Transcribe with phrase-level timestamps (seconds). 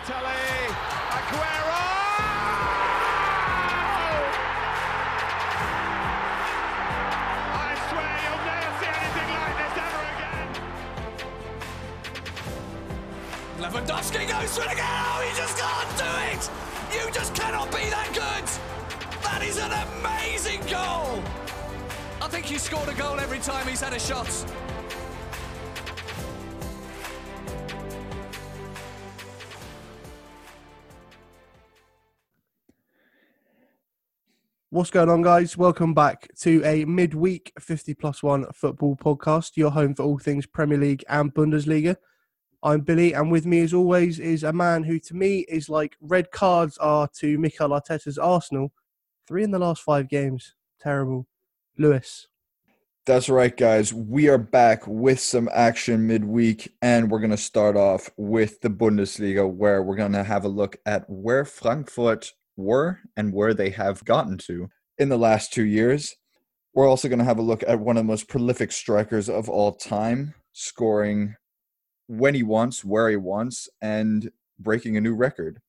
[0.00, 0.72] Balotelli,
[1.10, 1.84] Aguero!
[7.52, 10.48] I swear you'll never see anything like this ever again.
[13.60, 14.86] Lewandowski goes for it again.
[14.88, 16.42] Oh, he just can't do it.
[16.94, 18.48] You just cannot be that good.
[19.22, 21.22] That is an amazing goal.
[22.22, 24.28] I think he scored a goal every time he's had a shot.
[34.80, 35.58] What's going on, guys?
[35.58, 40.46] Welcome back to a midweek 50 plus one football podcast, your home for all things
[40.46, 41.96] Premier League and Bundesliga.
[42.62, 45.98] I'm Billy, and with me, as always, is a man who to me is like
[46.00, 48.72] red cards are to Mikel Arteta's Arsenal.
[49.28, 50.54] Three in the last five games.
[50.80, 51.26] Terrible.
[51.76, 52.28] Lewis.
[53.04, 53.92] That's right, guys.
[53.92, 58.70] We are back with some action midweek, and we're going to start off with the
[58.70, 63.70] Bundesliga, where we're going to have a look at where Frankfurt were and where they
[63.70, 66.16] have gotten to in the last two years.
[66.74, 69.48] We're also going to have a look at one of the most prolific strikers of
[69.48, 71.34] all time, scoring
[72.06, 75.60] when he wants, where he wants, and breaking a new record,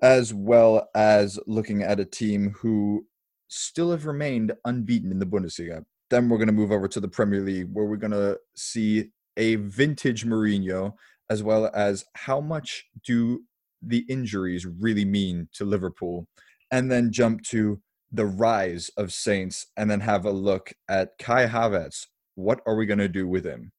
[0.00, 3.06] as well as looking at a team who
[3.48, 5.84] still have remained unbeaten in the Bundesliga.
[6.10, 9.10] Then we're going to move over to the Premier League, where we're going to see
[9.36, 10.94] a vintage Mourinho,
[11.30, 13.42] as well as how much do
[13.82, 16.26] the injuries really mean to Liverpool,
[16.70, 17.80] and then jump to
[18.12, 22.06] the rise of Saints, and then have a look at Kai Havertz.
[22.34, 23.72] What are we going to do with him?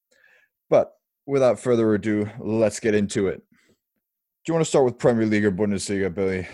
[0.70, 0.94] But
[1.26, 3.42] without further ado, let's get into it.
[4.46, 6.48] Do you want to start with Premier League or Bundesliga, Billy?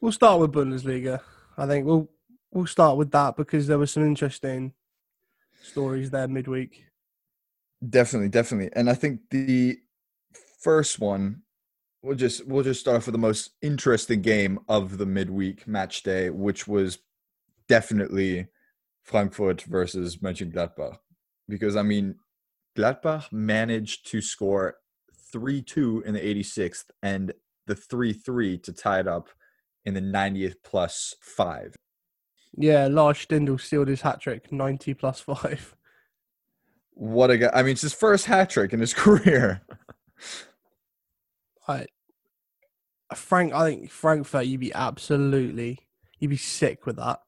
[0.00, 1.20] We'll start with Bundesliga.
[1.56, 2.10] I think we'll
[2.50, 4.72] we'll start with that because there were some interesting
[5.62, 6.84] stories there midweek.
[7.88, 8.70] Definitely, definitely.
[8.74, 9.78] And I think the
[10.60, 11.42] first one
[12.02, 16.02] we'll just we'll just start off with the most interesting game of the midweek match
[16.02, 16.98] day, which was
[17.68, 18.48] definitely
[19.02, 20.98] Frankfurt versus Mönchengladbach.
[21.48, 22.16] Because I mean,
[22.76, 24.76] Gladbach managed to score
[25.34, 27.32] 3-2 in the 86th and
[27.66, 29.28] the 3-3 to tie it up
[29.84, 31.74] in the 90th plus 5.
[32.56, 35.74] Yeah, Lars Stindl sealed his hat trick, 90 plus 5.
[36.94, 37.50] What a guy.
[37.54, 39.62] I mean, it's his first hat trick in his career.
[41.68, 41.86] I,
[43.14, 45.80] Frank, I think Frankfurt, you'd be absolutely,
[46.18, 47.20] you'd be sick with that.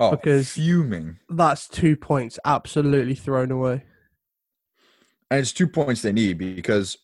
[0.00, 1.18] Oh, Because- fuming.
[1.28, 3.84] That's two points absolutely thrown away.
[5.30, 6.96] and it's two points they need because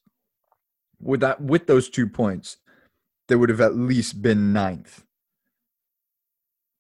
[0.98, 2.56] with that with those two points
[3.28, 5.04] they would have at least been ninth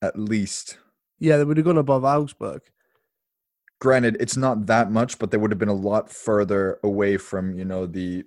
[0.00, 0.78] at least
[1.18, 2.62] Yeah, they would have gone above Augsburg.
[3.78, 7.52] granted it's not that much but they would have been a lot further away from
[7.58, 8.24] you know the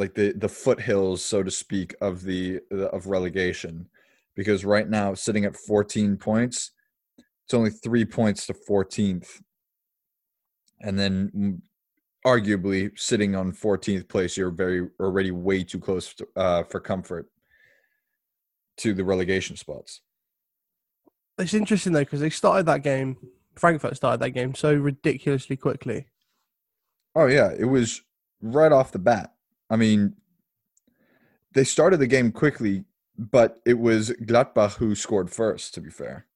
[0.00, 2.60] like the the foothills so to speak of the
[2.92, 3.86] of relegation
[4.34, 6.72] because right now sitting at 14 points
[7.18, 9.40] it's only three points to 14th
[10.80, 11.60] and then
[12.26, 17.26] arguably sitting on 14th place you're very already way too close to, uh, for comfort
[18.78, 20.00] to the relegation spots
[21.38, 23.16] It's interesting though because they started that game.
[23.56, 26.06] Frankfurt started that game so ridiculously quickly.
[27.14, 28.02] Oh yeah, it was
[28.40, 29.32] right off the bat.
[29.70, 30.14] I mean,
[31.52, 32.84] they started the game quickly,
[33.16, 35.74] but it was Gladbach who scored first.
[35.74, 36.26] To be fair,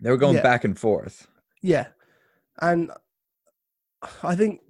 [0.00, 0.42] they were going Yeah.
[0.42, 1.28] back and forth.
[1.62, 1.88] Yeah,
[2.60, 2.90] and
[4.22, 4.60] I think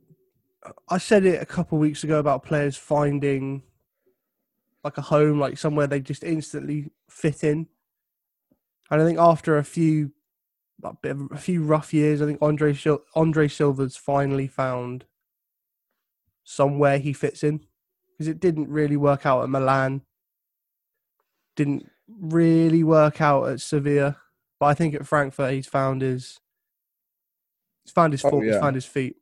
[0.88, 3.62] I said it a couple of weeks ago about players finding
[4.84, 7.66] like a home, like somewhere they just instantly fit in.
[8.90, 10.12] And I think after a few,
[10.82, 15.04] a bit of, a few rough years, I think Andre Sil- Andre Silva's finally found
[16.48, 17.60] somewhere he fits in
[18.10, 20.00] because it didn't really work out at Milan.
[21.56, 24.16] Didn't really work out at Sevilla,
[24.58, 26.40] but I think at Frankfurt he's found his
[27.84, 29.16] he's found his Oh, form, he's found his feet.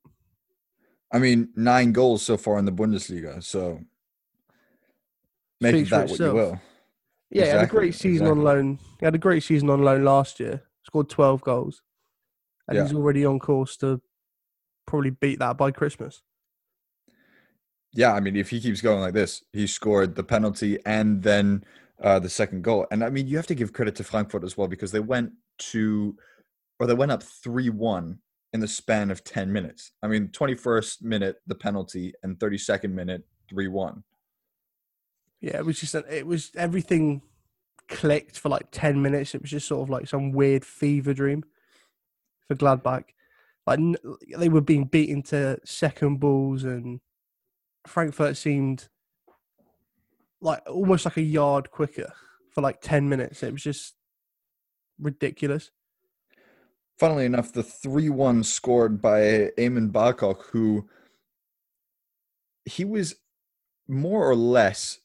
[1.12, 3.42] I mean, nine goals so far in the Bundesliga.
[3.42, 3.80] So
[5.60, 6.60] make Speaks that what you will.
[7.30, 8.78] Yeah, he had a great season on loan.
[9.00, 10.62] He had a great season on loan last year.
[10.84, 11.82] Scored twelve goals,
[12.68, 12.84] and Yeah.
[12.84, 14.00] he's already on course to
[14.86, 16.22] probably beat that by Christmas.
[17.96, 21.64] Yeah, I mean, if he keeps going like this, he scored the penalty and then
[22.02, 22.86] uh, the second goal.
[22.90, 25.32] And I mean, you have to give credit to Frankfurt as well because they went
[25.58, 26.14] to,
[26.78, 28.18] or they went up 3 1
[28.52, 29.92] in the span of 10 minutes.
[30.02, 34.04] I mean, 21st minute, the penalty, and 32nd minute, 3 1.
[35.40, 37.22] Yeah, it was just it was everything
[37.88, 39.34] clicked for like ten minutes.
[39.34, 41.44] It was just sort of like some weird fever dream
[42.48, 43.04] for Gladbach.
[43.66, 43.80] Like
[44.36, 47.00] they were being beaten to second balls and
[47.88, 48.88] Frankfurt seemed
[50.40, 52.12] like almost like a yard quicker
[52.50, 53.42] for like 10 minutes.
[53.42, 53.94] It was just
[54.98, 55.70] ridiculous.
[56.98, 60.88] Funnily enough, the 3 1 scored by Aymen Barkok, who
[62.64, 63.16] he was
[63.88, 64.98] more or less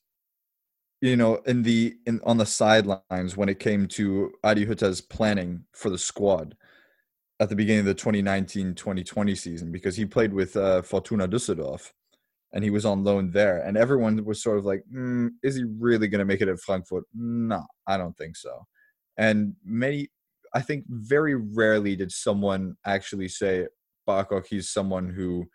[1.02, 5.66] you know in the in on the sidelines when it came to Adi Hütter's planning
[5.74, 6.56] for the squad
[7.40, 11.92] at the beginning of the 2019-2020 season because he played with uh, Fortuna Düsseldorf
[12.54, 15.64] and he was on loan there and everyone was sort of like mm, is he
[15.80, 18.66] really going to make it at Frankfurt no I don't think so
[19.18, 20.10] and many
[20.54, 23.68] I think very rarely did someone actually say
[24.06, 25.46] Barkok he's someone who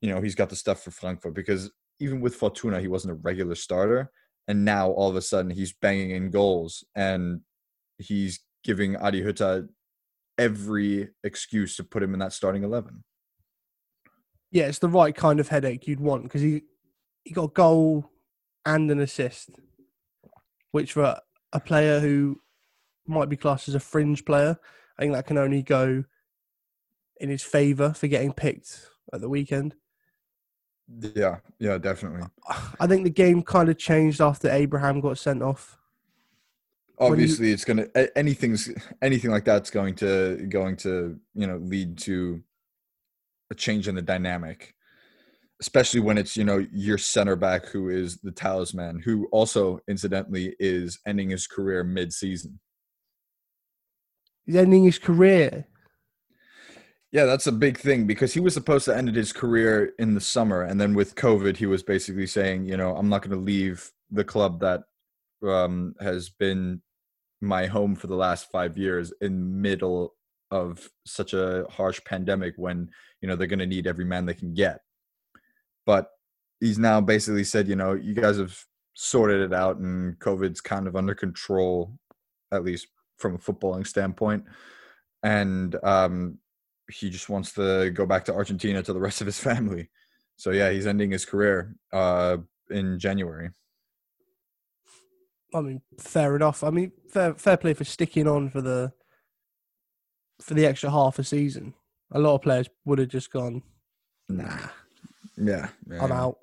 [0.00, 3.20] you know he's got the stuff for Frankfurt because even with Fortuna he wasn't a
[3.22, 4.10] regular starter
[4.48, 7.40] and now all of a sudden he's banging in goals and
[7.98, 9.68] he's giving Adi Hütter
[10.38, 13.04] every excuse to put him in that starting 11.
[14.54, 16.62] Yeah, it's the right kind of headache you'd want because he,
[17.24, 18.08] he got a goal
[18.64, 19.50] and an assist,
[20.70, 21.18] which for
[21.52, 22.40] a player who
[23.04, 24.56] might be classed as a fringe player,
[24.96, 26.04] I think that can only go
[27.16, 29.74] in his favour for getting picked at the weekend.
[31.00, 32.28] Yeah, yeah, definitely.
[32.78, 35.78] I think the game kind of changed after Abraham got sent off.
[37.00, 38.70] Obviously, you, it's gonna anything's
[39.02, 42.40] anything like that's going to going to you know lead to
[43.54, 44.74] a change in the dynamic,
[45.60, 50.54] especially when it's you know your center back who is the talisman, who also incidentally
[50.58, 52.58] is ending his career mid-season.
[54.44, 55.66] He's ending his career.
[57.12, 60.20] Yeah, that's a big thing because he was supposed to end his career in the
[60.20, 63.44] summer, and then with COVID, he was basically saying, you know, I'm not going to
[63.44, 64.82] leave the club that
[65.48, 66.82] um, has been
[67.40, 70.14] my home for the last five years in middle
[70.54, 72.88] of such a harsh pandemic when
[73.20, 74.80] you know they're going to need every man they can get.
[75.84, 76.10] But
[76.60, 78.56] he's now basically said, you know, you guys have
[78.94, 81.98] sorted it out, and COVID's kind of under control,
[82.52, 82.86] at least
[83.18, 84.44] from a footballing standpoint,
[85.24, 86.38] and um,
[86.88, 89.90] he just wants to go back to Argentina to the rest of his family.
[90.36, 92.36] So yeah, he's ending his career uh,
[92.70, 93.50] in January.
[95.52, 96.62] I mean, fair enough.
[96.62, 98.92] I mean, fair fair play for sticking on for the
[100.40, 101.74] for the extra half a season.
[102.10, 103.62] A lot of players would have just gone,
[104.28, 104.68] nah,
[105.36, 106.38] yeah, yeah I'm out.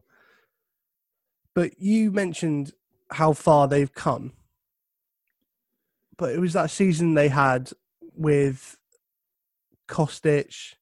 [1.53, 2.73] But you mentioned
[3.11, 4.33] how far they've come.
[6.17, 7.71] But it was that season they had
[8.15, 8.77] with
[9.88, 10.75] Kostic,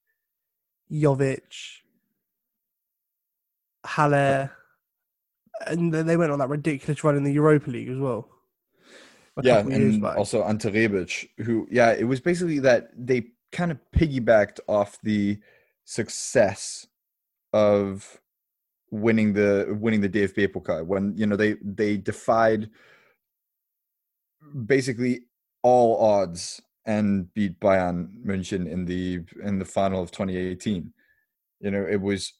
[0.91, 1.79] Jovic,
[3.85, 4.51] Haller,
[5.65, 8.29] and then they went on that ridiculous run in the Europa League as well.
[9.43, 14.59] Yeah, and also Ante Rebic, who, yeah, it was basically that they kind of piggybacked
[14.67, 15.39] off the
[15.85, 16.87] success
[17.53, 18.19] of
[18.91, 22.69] winning the winning the DFB Pokal when you know they they defied
[24.65, 25.21] basically
[25.61, 30.91] all odds and beat Bayern München in the in the final of 2018.
[31.59, 32.33] You know, it was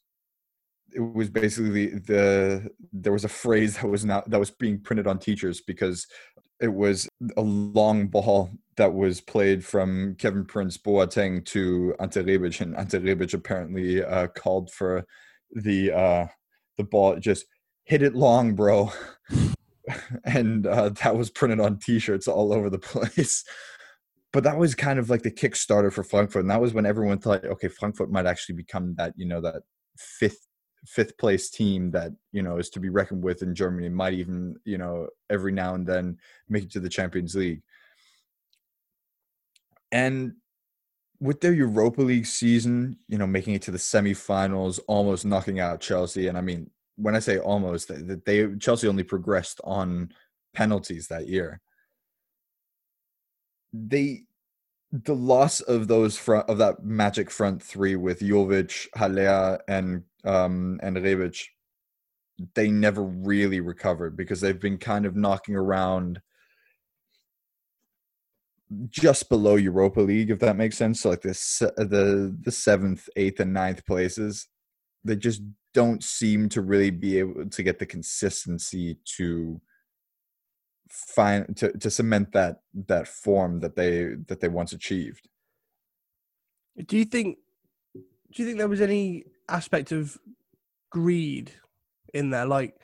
[0.92, 5.06] it was basically the there was a phrase that was not that was being printed
[5.06, 6.06] on teachers because
[6.60, 12.60] it was a long ball that was played from Kevin Prince Boateng to Ante Rebic,
[12.60, 15.04] and Ante Rebic apparently uh, called for
[15.52, 16.26] the uh,
[16.78, 17.46] the ball just
[17.84, 18.92] hit it long, bro.
[20.24, 23.44] and uh, that was printed on T-shirts all over the place
[24.32, 27.18] but that was kind of like the kickstarter for Frankfurt, and that was when everyone
[27.18, 29.62] thought, okay, Frankfurt might actually become that, you know, that
[29.98, 30.46] fifth
[30.86, 33.88] fifth place team that you know is to be reckoned with in Germany.
[33.88, 36.18] Might even, you know, every now and then
[36.48, 37.62] make it to the Champions League.
[39.92, 40.34] And
[41.20, 45.80] with their Europa League season, you know, making it to the semifinals, almost knocking out
[45.80, 50.12] Chelsea, and I mean, when I say almost, that they Chelsea only progressed on
[50.54, 51.60] penalties that year
[53.72, 54.22] they
[54.92, 60.78] the loss of those front of that magic front three with Jovic, Haller, and um
[60.82, 61.44] and Rebic,
[62.54, 66.20] they never really recovered because they've been kind of knocking around
[68.88, 71.00] just below Europa League, if that makes sense.
[71.00, 74.46] So like the the seventh, eighth, and ninth places,
[75.04, 79.60] they just don't seem to really be able to get the consistency to
[80.88, 85.28] find to, to cement that that form that they that they once achieved
[86.86, 87.38] do you think
[88.32, 90.18] do you think there was any aspect of
[90.90, 91.52] greed
[92.12, 92.46] in there.
[92.46, 92.74] Like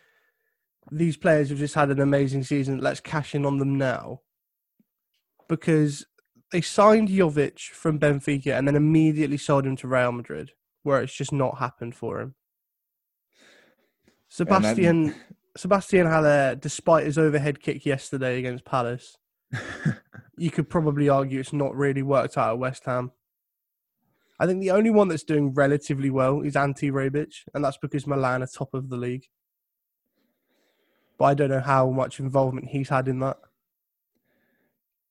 [0.90, 2.78] these players have just had an amazing season.
[2.78, 4.20] Let's cash in on them now.
[5.48, 6.06] Because
[6.52, 11.14] they signed Jovic from Benfica and then immediately sold him to Real Madrid where it's
[11.14, 12.34] just not happened for him.
[14.28, 15.14] Sebastian
[15.56, 19.16] Sebastian Haller, despite his overhead kick yesterday against Palace,
[20.36, 23.10] you could probably argue it's not really worked out at West Ham.
[24.38, 28.06] I think the only one that's doing relatively well is Ante Rebic, and that's because
[28.06, 29.26] Milan are top of the league.
[31.18, 33.38] But I don't know how much involvement he's had in that.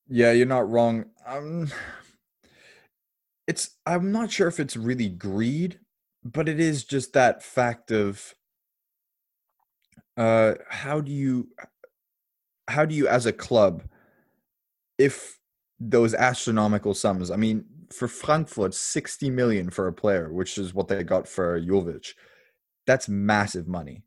[0.07, 1.05] Yeah, you're not wrong.
[1.25, 1.71] Um,
[3.47, 5.79] it's I'm not sure if it's really greed,
[6.23, 8.35] but it is just that fact of
[10.17, 11.49] uh how do you
[12.67, 13.83] how do you as a club
[14.97, 15.39] if
[15.79, 20.87] those astronomical sums i mean for frankfurt 60 million for a player which is what
[20.87, 22.13] they got for jovic.
[22.87, 24.03] That's massive money.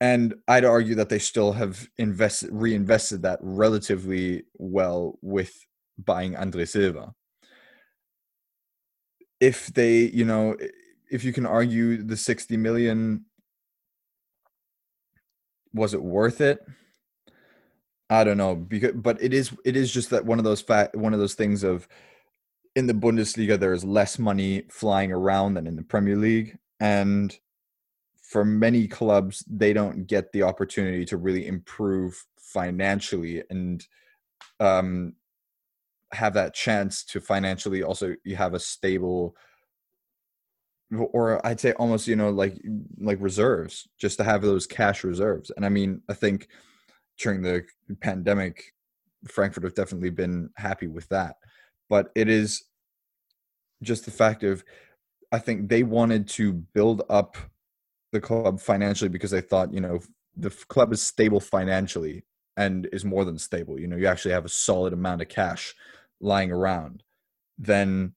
[0.00, 5.54] And i'd argue that they still have invested reinvested that relatively well with
[5.98, 7.14] buying andre silva.
[9.40, 10.56] If they you know
[11.10, 13.24] if you can argue the 60 million
[15.72, 16.64] was it worth it?
[18.08, 20.94] I don't know because but it is it is just that one of those fact
[20.96, 21.88] one of those things of
[22.76, 27.36] in the Bundesliga there is less money flying around than in the Premier League and
[28.22, 33.86] for many clubs they don't get the opportunity to really improve financially and
[34.60, 35.14] um
[36.12, 39.34] have that chance to financially also you have a stable
[41.12, 42.60] or I'd say almost you know like
[43.00, 45.50] like reserves just to have those cash reserves.
[45.56, 46.48] And I mean, I think
[47.18, 47.64] during the
[48.00, 48.62] pandemic,
[49.28, 51.36] Frankfurt have definitely been happy with that.
[51.88, 52.64] But it is
[53.82, 54.64] just the fact of
[55.32, 57.36] I think they wanted to build up
[58.12, 60.00] the club financially because they thought you know
[60.36, 62.24] the club is stable financially
[62.56, 63.78] and is more than stable.
[63.78, 65.74] You know, you actually have a solid amount of cash
[66.20, 67.02] lying around.
[67.58, 68.14] Then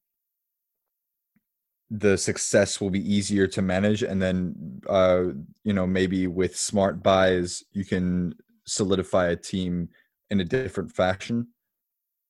[1.90, 5.24] the success will be easier to manage and then uh
[5.64, 8.32] you know maybe with smart buys you can
[8.66, 9.90] solidify a team
[10.30, 11.48] in a different fashion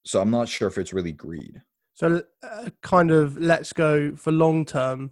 [0.06, 1.62] so i'm not sure if it's really greed.
[1.96, 5.12] So uh, kind of let's go for long term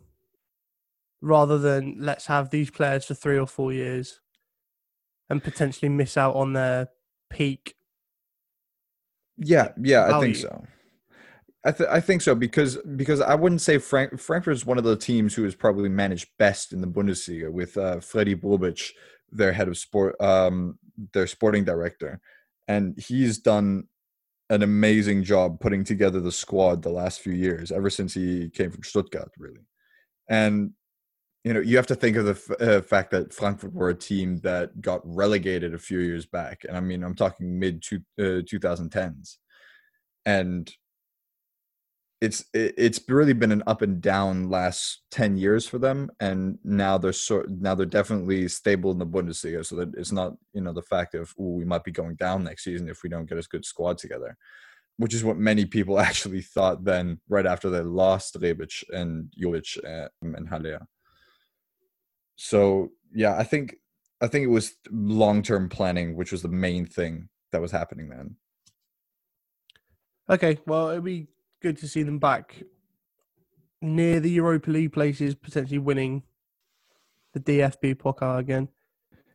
[1.21, 4.21] rather than let's have these players for 3 or 4 years
[5.29, 6.87] and potentially miss out on their
[7.29, 7.75] peak
[9.37, 10.15] yeah yeah value.
[10.15, 10.63] i think so.
[11.67, 14.85] I, th- I think so because because I wouldn't say Frank Frankfurt is one of
[14.85, 18.91] the teams who is probably managed best in the Bundesliga with uh, Freddy Bobic,
[19.33, 20.79] their head of sport, um,
[21.11, 22.21] their sporting director,
[22.69, 23.87] and he's done
[24.49, 28.71] an amazing job putting together the squad the last few years, ever since he came
[28.71, 29.65] from Stuttgart, really.
[30.29, 30.71] And
[31.43, 33.95] you know, you have to think of the f- uh, fact that Frankfurt were a
[33.95, 38.01] team that got relegated a few years back, and I mean, I'm talking mid two,
[38.19, 39.37] uh, 2010s,
[40.25, 40.69] and
[42.19, 46.97] it's it's really been an up and down last 10 years for them and now
[46.97, 50.73] they're sort now they're definitely stable in the Bundesliga so that it's not you know
[50.73, 53.47] the fact of we might be going down next season if we don't get a
[53.49, 54.35] good squad together
[54.97, 59.77] which is what many people actually thought then right after they lost Rebic and Jovic
[60.23, 60.87] um, and Haller.
[62.35, 63.75] So yeah I think
[64.21, 68.37] I think it was long-term planning which was the main thing that was happening then.
[70.31, 71.27] Okay well it'd be
[71.61, 72.63] good to see them back
[73.81, 76.23] near the Europa League places, potentially winning
[77.33, 78.67] the DFB Pokal again.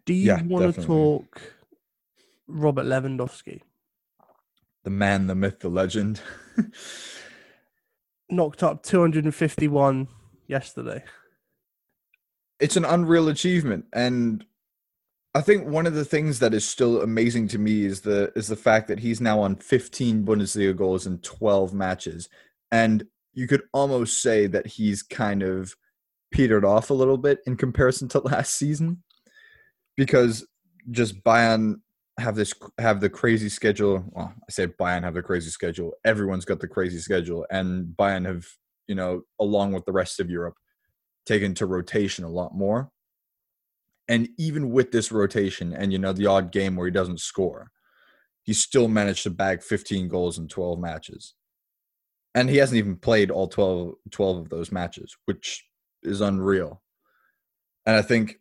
[0.04, 1.42] Do you yeah, want to talk
[2.46, 3.60] Robert Lewandowski?
[4.82, 6.20] The man, the myth, the legend.
[8.30, 10.08] Knocked up 251
[10.48, 11.04] yesterday.
[12.58, 13.84] It's an unreal achievement.
[13.92, 14.44] And
[15.34, 18.48] I think one of the things that is still amazing to me is the is
[18.48, 22.28] the fact that he's now on 15 Bundesliga goals in 12 matches,
[22.70, 25.74] and you could almost say that he's kind of
[26.32, 29.02] petered off a little bit in comparison to last season,
[29.96, 30.46] because
[30.90, 31.76] just Bayern
[32.18, 34.04] have this have the crazy schedule.
[34.12, 35.92] Well, I say Bayern have the crazy schedule.
[36.04, 38.46] Everyone's got the crazy schedule, and Bayern have
[38.86, 40.56] you know along with the rest of Europe
[41.24, 42.90] taken to rotation a lot more
[44.12, 47.70] and even with this rotation and you know the odd game where he doesn't score,
[48.42, 51.32] he still managed to bag 15 goals in 12 matches.
[52.34, 55.64] And he hasn't even played all 12, 12 of those matches, which
[56.02, 56.82] is unreal.
[57.86, 58.38] And I think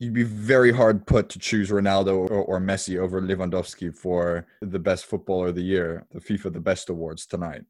[0.00, 4.80] you'd be very hard put to choose Ronaldo or, or, Messi over Lewandowski for the
[4.80, 7.62] best footballer of the year, the FIFA the best awards tonight.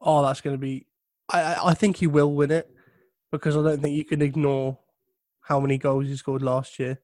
[0.00, 0.86] Oh, that's going to be.
[1.28, 2.70] I I think he will win it
[3.32, 4.78] because I don't think you can ignore
[5.46, 6.98] how many goals he scored last year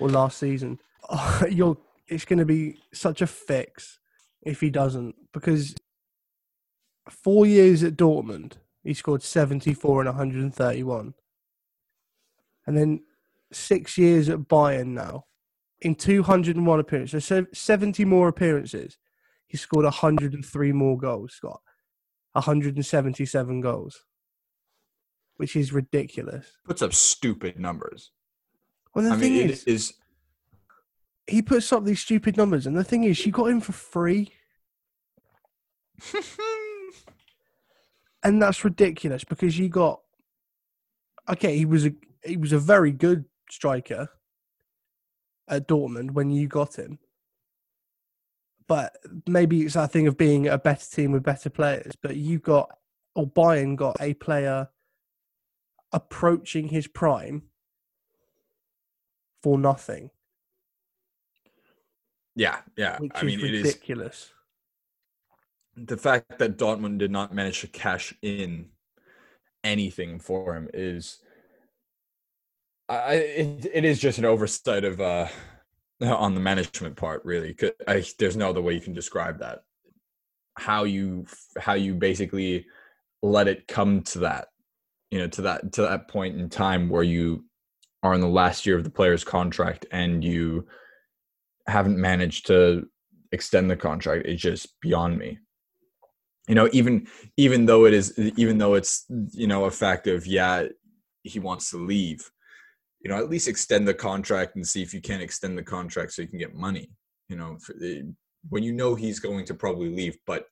[0.00, 0.80] or last season.
[1.10, 1.76] Oh, you're,
[2.08, 3.98] it's going to be such a fix
[4.42, 5.74] if he doesn't because
[7.10, 11.14] four years at Dortmund, he scored 74 and 131.
[12.66, 13.00] and then
[13.52, 15.26] six years at Bayern now,
[15.82, 18.96] in 201 appearances, so 70 more appearances,
[19.46, 21.38] he scored 103 more goals.
[21.42, 21.60] Got
[22.32, 24.04] 177 goals,
[25.36, 26.46] which is ridiculous.
[26.64, 28.10] Puts up stupid numbers.
[28.94, 29.94] Well, the I thing mean, is, is.
[31.26, 34.32] he puts up these stupid numbers, and the thing is, you got him for free,
[38.22, 40.00] and that's ridiculous because you got.
[41.28, 41.92] Okay, he was a
[42.24, 44.08] he was a very good striker
[45.48, 46.98] at Dortmund when you got him,
[48.68, 51.96] but maybe it's that thing of being a better team with better players.
[52.00, 52.78] But you got
[53.14, 54.68] or Bayern got a player
[55.94, 57.44] approaching his prime
[59.42, 60.10] for nothing,
[62.34, 62.98] Yeah, yeah.
[62.98, 64.30] which I is mean, it is ridiculous.
[65.76, 68.70] the fact that Dortmund did not manage to cash in
[69.62, 71.18] anything for him is
[72.88, 75.28] I it, it is just an oversight of uh
[76.02, 77.56] on the management part really
[77.88, 79.62] I, there's no other way you can describe that
[80.56, 81.26] how you
[81.58, 82.66] how you basically
[83.22, 84.48] let it come to that
[85.14, 87.44] you know to that to that point in time where you
[88.02, 90.66] are in the last year of the player's contract and you
[91.68, 92.84] haven't managed to
[93.30, 95.38] extend the contract it's just beyond me.
[96.48, 97.06] You know even
[97.36, 100.66] even though it is even though it's you know a fact of yeah
[101.22, 102.28] he wants to leave
[103.00, 106.10] you know at least extend the contract and see if you can extend the contract
[106.10, 106.90] so you can get money
[107.28, 107.56] you know
[108.48, 110.46] when you know he's going to probably leave but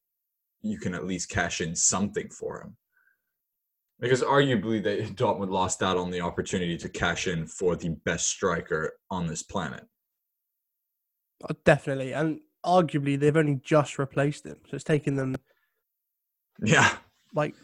[0.62, 2.76] you can at least cash in something for him
[4.02, 8.28] because arguably they Dortmund lost out on the opportunity to cash in for the best
[8.28, 9.86] striker on this planet
[11.48, 15.34] Oh, Definitely, and arguably they've only just replaced him, so it's taken them
[16.62, 16.96] yeah
[17.34, 17.54] like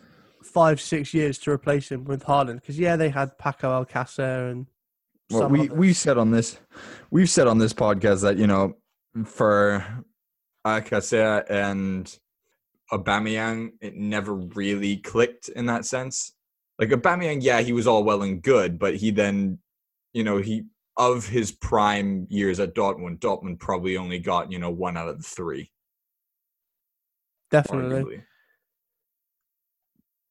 [0.42, 2.56] five, six years to replace him with Haaland.
[2.56, 4.66] Because yeah, they had Paco Alcacer and
[5.30, 6.58] well we we said on this
[7.10, 8.74] we've said on this podcast that you know
[9.24, 9.84] for
[10.66, 12.18] Alcacer and
[12.92, 16.32] Aubameyang it never really clicked in that sense
[16.78, 19.58] like Aubameyang yeah he was all well and good but he then
[20.12, 20.64] you know he
[20.96, 25.18] of his prime years at Dortmund Dortmund probably only got you know one out of
[25.18, 25.70] the three
[27.50, 28.02] definitely.
[28.02, 28.22] arguably.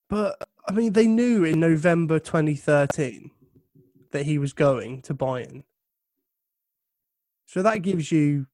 [0.10, 3.32] But I mean, they knew in November 2013
[4.12, 5.64] that he was going to Bayern,
[7.46, 8.48] so that gives you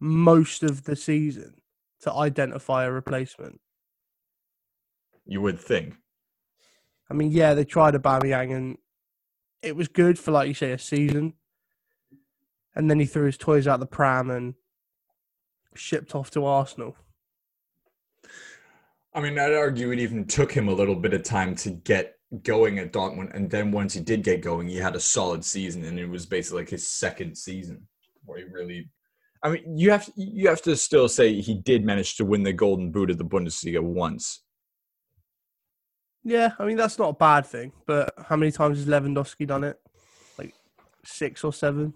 [0.00, 1.54] most of the season
[2.02, 3.60] to identify a replacement.
[5.26, 5.94] you would think
[7.10, 8.78] I mean, yeah, they tried Aubameyang and
[9.62, 11.34] it was good for, like you say, a season.
[12.74, 14.54] And then he threw his toys out the pram and
[15.74, 16.96] shipped off to Arsenal.
[19.14, 22.14] I mean, I'd argue it even took him a little bit of time to get
[22.42, 25.84] going at Dortmund, and then once he did get going, he had a solid season,
[25.84, 27.88] and it was basically like his second season
[28.24, 28.90] where he really.
[29.42, 32.52] I mean, you have you have to still say he did manage to win the
[32.52, 34.42] Golden Boot of the Bundesliga once.
[36.24, 37.72] Yeah, I mean, that's not a bad thing.
[37.86, 39.80] But how many times has Lewandowski done it?
[40.38, 40.54] Like
[41.04, 41.94] six or seven?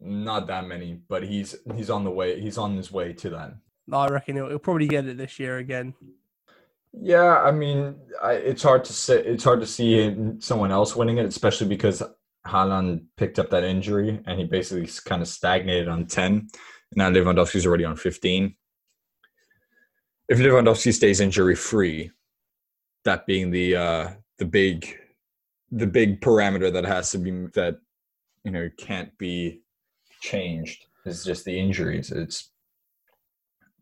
[0.00, 2.40] Not that many, but he's he's on the way.
[2.40, 3.54] He's on his way to that.
[3.92, 5.94] I reckon he'll, he'll probably get it this year again.
[6.92, 9.22] Yeah, I mean, I, it's hard to say.
[9.24, 12.02] It's hard to see someone else winning it, especially because
[12.46, 16.48] Haaland picked up that injury and he basically kind of stagnated on ten.
[16.94, 18.56] Now Lewandowski's already on fifteen.
[20.28, 22.10] If Lewandowski stays injury free,
[23.04, 24.98] that being the uh, the big
[25.70, 27.78] the big parameter that has to be that
[28.44, 29.62] you know can't be
[30.20, 32.10] changed is just the injuries.
[32.10, 32.50] It's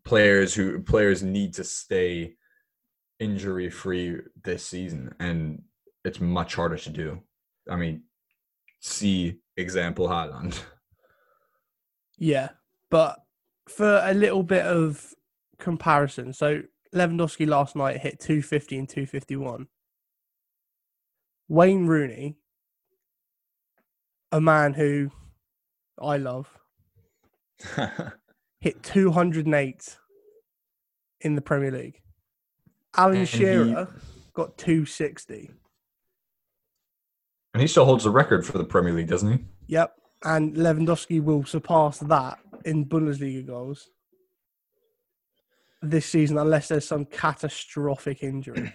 [0.03, 2.35] players who players need to stay
[3.19, 5.63] injury free this season and
[6.03, 7.19] it's much harder to do.
[7.69, 8.03] I mean,
[8.85, 10.59] see example Haaland.
[12.17, 12.49] Yeah,
[12.89, 13.19] but
[13.67, 15.13] for a little bit of
[15.59, 16.61] comparison, so
[16.93, 19.67] Lewandowski last night hit 250 and 251.
[21.47, 22.37] Wayne Rooney,
[24.31, 25.11] a man who
[26.01, 26.49] I love,
[28.59, 29.97] hit 208
[31.21, 32.01] in the Premier League.
[32.97, 33.87] Alan Shearer
[34.33, 35.51] got 260.
[37.55, 39.45] And he still holds the record for the Premier League, doesn't he?
[39.67, 39.95] Yep.
[40.25, 43.91] And Lewandowski will surpass that in Bundesliga goals
[45.81, 48.73] this season unless there's some catastrophic injury,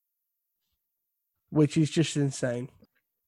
[1.48, 2.68] which is just insane.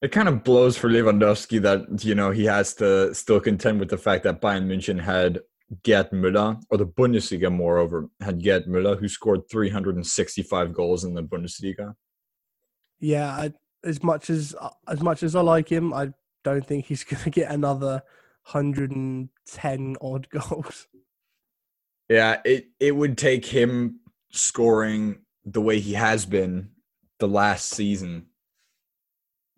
[0.02, 3.88] It kind of blows for Lewandowski that you know he has to still contend with
[3.88, 5.40] the fact that Bayern München had
[5.86, 11.22] Gerd Müller, or the Bundesliga, moreover, had Gerd Müller, who scored 365 goals in the
[11.22, 11.94] Bundesliga.
[13.00, 13.52] Yeah, I,
[13.84, 14.54] as much as
[14.88, 16.12] as much as I like him, I
[16.44, 18.02] don't think he's going to get another
[18.50, 20.88] 110 odd goals.
[22.08, 26.70] Yeah, it it would take him scoring the way he has been
[27.18, 28.26] the last season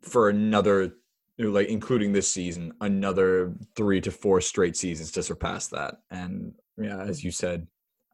[0.02, 0.94] for another
[1.38, 7.00] like including this season another 3 to 4 straight seasons to surpass that and yeah
[7.00, 7.66] as you said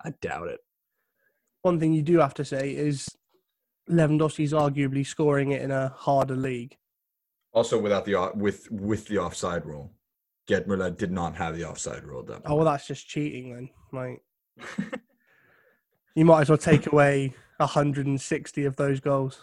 [0.03, 0.61] I doubt it
[1.63, 3.09] One thing you do have to say is
[3.91, 6.77] Lewandowski's arguably scoring it in a harder league.
[7.53, 9.93] also without the with with the offside rule
[10.49, 13.71] Gerd Müller did not have the offside rule done Oh well, that's just cheating then.
[13.93, 14.23] Like
[16.15, 19.41] you might as well take away 160 of those goals.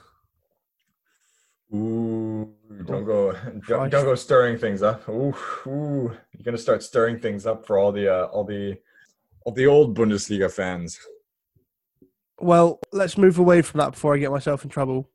[1.74, 2.54] Ooh,
[2.86, 3.34] don't go,
[3.68, 5.08] don't, don't go stirring things up.
[5.10, 5.36] Ooh,
[5.68, 8.78] ooh, you're gonna start stirring things up for all the, uh, all the,
[9.46, 10.98] all the old Bundesliga fans.
[12.40, 15.10] Well, let's move away from that before I get myself in trouble,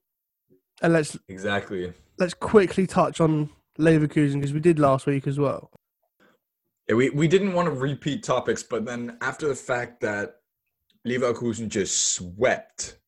[0.80, 1.92] and let's Exactly.
[2.18, 5.70] let's quickly touch on Leverkusen because we did last week as well.
[6.88, 10.36] Yeah, we we didn't want to repeat topics, but then after the fact that
[11.06, 12.98] Leverkusen just swept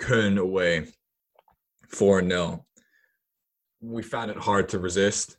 [0.00, 0.86] Köln away
[1.88, 2.64] four 0
[3.82, 5.38] we found it hard to resist,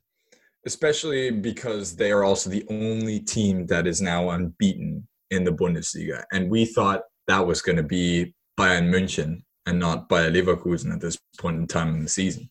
[0.65, 6.23] especially because they are also the only team that is now unbeaten in the Bundesliga,
[6.33, 10.99] and we thought that was going to be Bayern München and not Bayer Leverkusen at
[10.99, 12.49] this point in time in the season.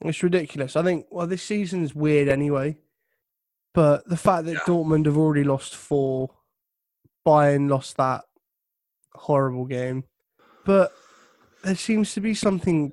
[0.00, 0.76] It's ridiculous.
[0.76, 2.76] I think well, this season's weird anyway,
[3.72, 4.60] but the fact that Yeah.
[4.66, 6.30] Dortmund have already lost four,
[7.26, 8.24] Bayern lost that
[9.14, 10.04] horrible game,
[10.64, 10.92] but
[11.64, 12.92] there seems to be something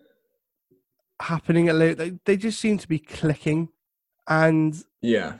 [1.21, 3.69] happening at they they just seem to be clicking,
[4.27, 5.33] and Yeah,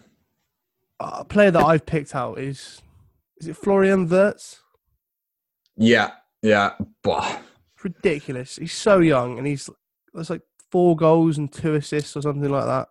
[1.00, 2.82] a player that I've picked out is
[3.42, 4.62] is it Florian Wirtz?
[5.76, 6.12] yeah,
[6.44, 6.74] yeah.
[7.04, 7.40] Bah.
[7.76, 8.58] It's ridiculous.
[8.58, 9.70] He's so young, and he's
[10.14, 12.90] there's like four goals and two assists or something like that.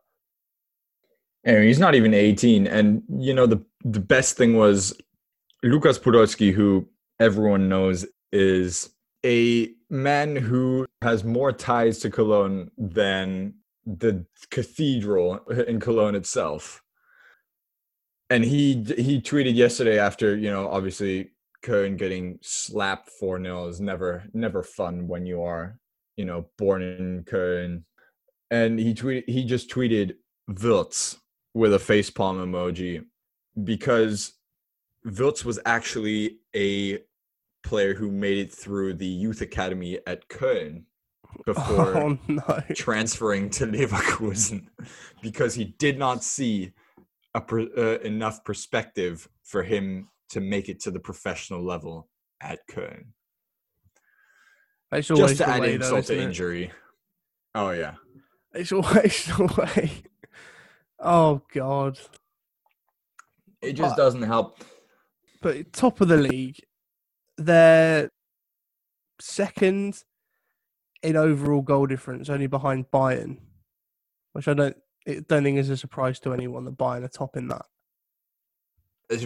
[1.46, 2.66] I mean, he's not even 18.
[2.66, 4.94] And, you know, the, the best thing was
[5.62, 6.86] Lukas Podolski, who
[7.18, 8.90] everyone knows is
[9.24, 13.54] a man who has more ties to Cologne than
[13.86, 16.82] the cathedral in Cologne itself.
[18.30, 21.32] And he he tweeted yesterday after, you know, obviously
[21.64, 25.78] Köln getting slapped 4 0 is never never fun when you are,
[26.16, 27.82] you know, born in Köln.
[28.50, 30.14] And he tweeted he just tweeted
[30.48, 31.18] Wirtz
[31.54, 33.04] with a facepalm emoji
[33.64, 34.34] because
[35.04, 36.98] Wirtz was actually a
[37.62, 40.84] player who made it through the youth academy at Köln
[41.44, 42.62] before Oh no!
[42.74, 44.66] transferring to Leverkusen
[45.22, 46.72] because he did not see
[47.34, 52.08] a uh, enough perspective for him to make it to the professional level
[52.40, 53.04] at Köln.
[54.92, 56.26] It's always Just to add way, though, insult to isn't it?
[56.28, 56.72] injury.
[57.54, 57.94] Oh yeah.
[58.54, 59.44] It's always the
[59.76, 60.02] way.
[60.98, 61.98] Oh god!
[63.62, 64.58] It just But- doesn't help.
[65.42, 66.58] But top of the league,
[67.38, 68.10] they're
[69.20, 70.02] second
[71.02, 73.38] in overall goal difference, only behind Bayern,
[74.32, 77.36] which I don't it don't think is a surprise to anyone that Bayern are top
[77.36, 77.66] in that.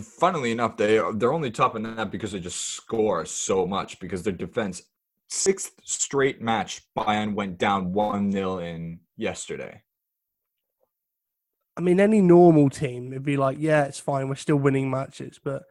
[0.02, 4.22] Funnily enough, they are, they're only topping that because they just score so much because
[4.22, 4.82] their defense
[5.28, 9.82] sixth straight match Bayern went down one 0 in yesterday.
[11.76, 15.40] I mean, any normal team would be like, yeah, it's fine, we're still winning matches,
[15.42, 15.64] but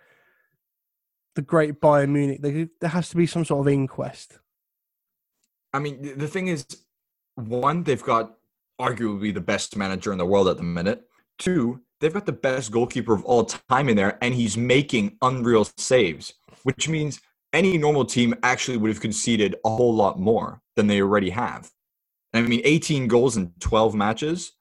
[1.35, 4.39] the great Bayern Munich, they, there has to be some sort of inquest.
[5.73, 6.65] I mean, the thing is,
[7.35, 8.37] one, they've got
[8.83, 11.03] arguably the best manager in the world at the minute.
[11.39, 15.65] Two, they've got the best goalkeeper of all time in there, and he's making unreal
[15.77, 17.21] saves, which means
[17.53, 21.71] any normal team actually would have conceded a whole lot more than they already have.
[22.33, 24.51] I mean, 18 goals in 12 matches.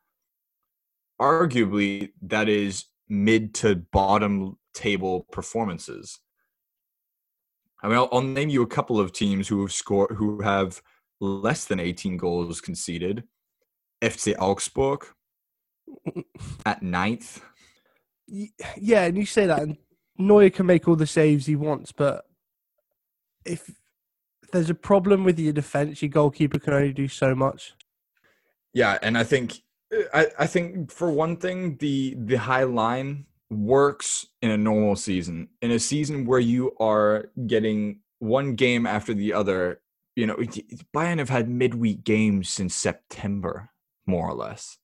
[1.20, 6.18] Arguably, that is mid to bottom table performances.
[7.82, 10.80] I mean, I'll, I'll name you a couple of teams who have scored, who have
[11.20, 13.24] less than 18 goals conceded.
[14.02, 15.06] FC Augsburg
[16.66, 17.40] at ninth.
[18.26, 19.76] Yeah, and you say that, and
[20.18, 22.24] Neuer can make all the saves he wants, but
[23.44, 23.70] if,
[24.52, 27.74] there's a problem with your defense, your goalkeeper can only do so much.
[28.74, 29.60] Yeah, and I think
[30.14, 35.48] I, I think for one thing, the the high line works in a normal season.
[35.60, 39.80] In a season where you are getting one game after the other,
[40.16, 40.36] you know,
[40.94, 43.70] Bayern have had midweek games since September,
[44.06, 44.78] more or less.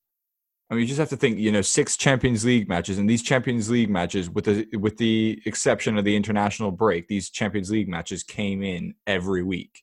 [0.70, 3.22] I mean, you just have to think, you know, six Champions League matches, and these
[3.22, 7.88] Champions League matches, with the with the exception of the international break, these Champions League
[7.88, 9.82] matches came in every week.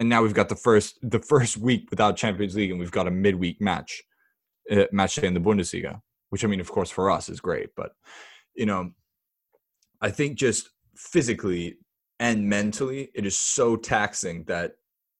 [0.00, 3.06] and now we've got the first the first week without Champions League, and we've got
[3.06, 4.02] a midweek match
[4.70, 7.70] uh, match day in the Bundesliga, which I mean, of course, for us is great,
[7.76, 7.92] but
[8.54, 8.92] you know,
[10.00, 11.76] I think just physically
[12.20, 14.72] and mentally, it is so taxing that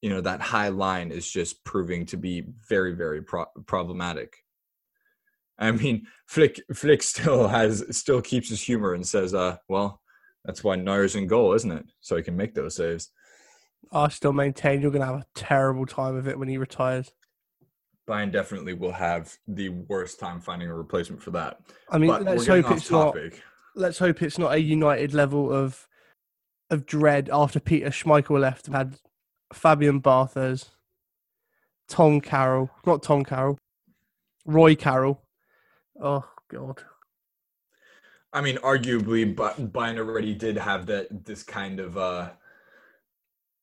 [0.05, 4.37] you know that high line is just proving to be very very pro- problematic.
[5.59, 10.03] I mean, Flick Flick still has still keeps his humor and says, "Uh, well,
[10.45, 11.87] that's why Neuer's in goal, isn't it?
[12.01, 13.13] So he can make those saves."
[13.93, 17.11] I still maintain you're going to have a terrible time of it when he retires.
[18.07, 21.61] Bayern definitely will have the worst time finding a replacement for that.
[21.89, 23.17] I mean, But let's hope it's not.
[23.75, 25.89] Let's hope it's not a United level of
[26.69, 28.67] of dread after Peter Schmeichel left.
[28.67, 28.99] and had
[29.53, 30.71] Fabian Barthez,
[31.89, 33.59] Tom Carroll, not Tom Carroll,
[34.47, 35.23] Roy Carroll.
[36.01, 36.83] Oh God.
[38.33, 42.31] I mean, arguably, but Bayern already did have that this kind of uh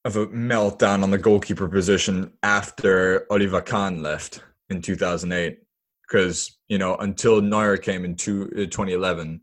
[0.06, 5.60] of a meltdown on the goalkeeper position after Oliver Kahn left in 2008.
[6.08, 9.42] Because you know, until Neuer came in two, uh, 2011,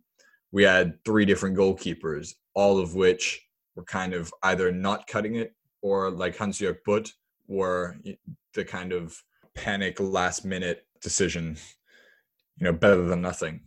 [0.52, 3.40] we had three different goalkeepers, all of which
[3.76, 7.12] were kind of either not cutting it or, like Hans-Jörg Butt,
[7.46, 7.96] were
[8.54, 9.22] the kind of
[9.54, 11.56] panic last minute decision.
[12.58, 13.60] You know, better than nothing.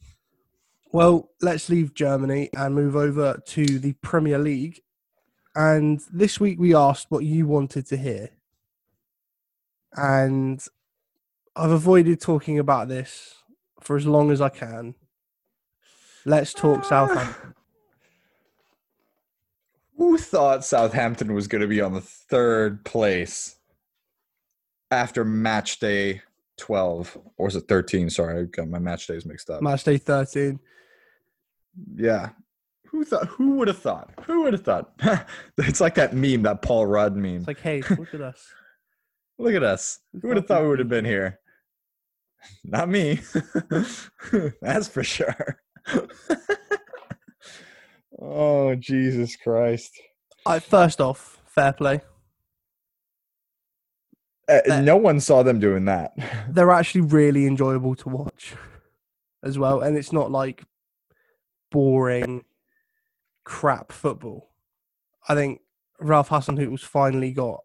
[0.91, 4.81] Well, let's leave Germany and move over to the Premier League.
[5.55, 8.31] And this week we asked what you wanted to hear.
[9.95, 10.61] And
[11.55, 13.35] I've avoided talking about this
[13.79, 14.95] for as long as I can.
[16.25, 16.87] Let's talk ah.
[16.87, 17.53] Southampton.
[20.01, 23.57] Who thought Southampton was going to be on the third place
[24.89, 26.23] after match day
[26.57, 27.19] 12?
[27.37, 28.09] Or was it 13?
[28.09, 29.61] Sorry, I got my match days mixed up.
[29.61, 30.59] Match day 13.
[31.93, 32.29] yeah.
[32.87, 33.27] Who thought?
[33.27, 34.09] Who would have thought?
[34.25, 34.91] Who would have thought?
[35.59, 37.35] it's like that meme, that Paul Rudd meme.
[37.35, 38.43] It's like, hey, look at us.
[39.37, 39.99] Look at us.
[40.19, 41.39] Who would have thought we would have been here?
[42.63, 43.19] Not me.
[44.61, 45.61] That's for sure.
[48.21, 49.91] Oh, Jesus Christ.
[50.45, 52.01] I, first off, fair play.
[54.47, 56.13] Uh, no one saw them doing that.
[56.49, 58.55] They're actually really enjoyable to watch
[59.43, 59.81] as well.
[59.81, 60.63] And it's not like
[61.71, 62.43] boring
[63.43, 64.49] crap football.
[65.27, 65.61] I think
[65.99, 67.61] Ralph Hasenhüttl's finally got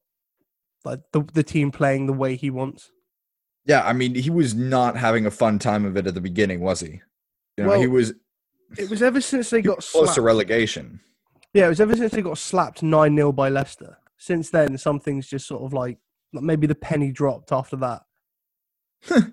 [0.85, 2.91] like the, the team playing the way he wants.
[3.65, 6.61] Yeah, I mean, he was not having a fun time of it at the beginning,
[6.61, 7.01] was he?
[7.57, 8.13] You know, he was
[8.79, 11.01] It was ever since they got close to relegation.
[11.55, 13.99] Yeah, it was ever since they got slapped 9 0 by Leicester.
[14.19, 15.99] Since then, something's just sort of like
[16.33, 18.03] like maybe the penny dropped after that.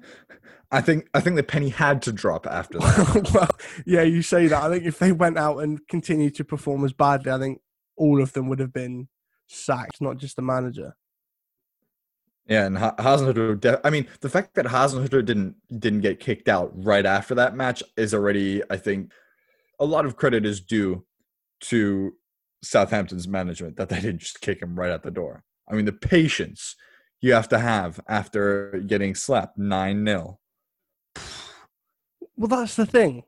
[0.71, 3.31] I think I think the penny had to drop after that.
[3.33, 3.49] well,
[3.85, 4.63] yeah, you say that.
[4.63, 7.61] I think if they went out and continued to perform as badly, I think
[7.95, 9.07] all of them would have been
[9.47, 10.95] sacked, not just the manager.
[12.47, 13.59] yeah, and Ha- Hasenhüttl.
[13.59, 17.55] De- I mean, the fact that Hasenhüttl didn't didn't get kicked out right after that
[17.55, 19.11] match is already, I think,
[19.79, 21.05] a lot of credit is due
[21.61, 22.13] to
[22.61, 25.43] Southampton's management that they didn't just kick him right out the door.
[25.69, 26.75] I mean, the patience
[27.21, 30.39] you have to have after getting slapped nine 0
[32.35, 33.23] Well, that's the thing.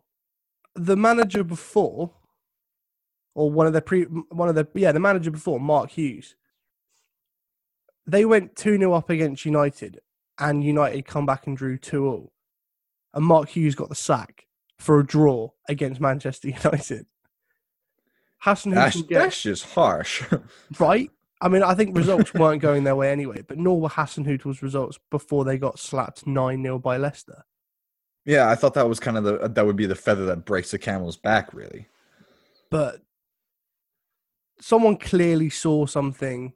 [0.75, 2.12] The manager before,
[3.34, 6.36] or one of the pre, one of the yeah, the manager before, Mark Hughes.
[8.08, 9.99] They went two 0 up against United,
[10.38, 12.34] and United come back and drew two all,
[13.13, 14.44] and Mark Hughes got the sack
[14.77, 17.05] for a draw against Manchester United.
[18.39, 20.23] Hassan That's, Hüttl that's just harsh.
[20.79, 21.09] right.
[21.41, 24.97] I mean, I think results weren't going their way anyway, but nor were Hasenhüttl's results
[25.11, 27.43] before they got slapped nine 0 by Leicester.
[28.25, 30.71] yeah, I thought that was kind of the that would be the feather that breaks
[30.71, 31.88] the camel's back, really.
[32.71, 33.01] but
[34.61, 36.53] someone clearly saw something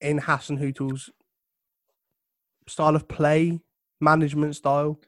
[0.00, 1.10] in Hasenhüttl's
[2.66, 3.60] style of play,
[4.00, 4.98] management style.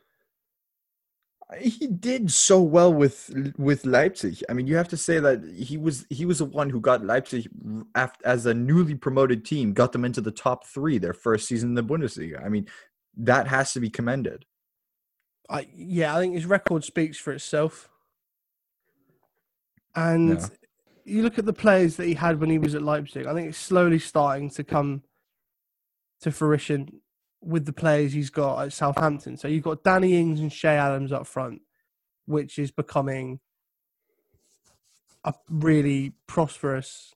[1.61, 4.43] He did so well with with Leipzig.
[4.49, 7.05] I mean, you have to say that he was he was the one who got
[7.05, 7.49] Leipzig
[7.95, 11.71] after, as a newly promoted team, got them into the top three their first season
[11.71, 12.45] in the Bundesliga.
[12.45, 12.67] I mean,
[13.17, 14.45] that has to be commended.
[15.49, 17.89] I yeah, I think his record speaks for itself.
[19.95, 20.49] And Yeah.
[21.05, 23.27] you look at the players that he had when he was at Leipzig.
[23.27, 25.05] I think it's slowly starting to come
[26.23, 27.01] to fruition
[27.47, 29.37] with the players he's got at Southampton.
[29.37, 31.63] So you've got Danny Ings and Che Adams up front,
[32.27, 33.41] which is becoming
[35.25, 37.15] a really prosperous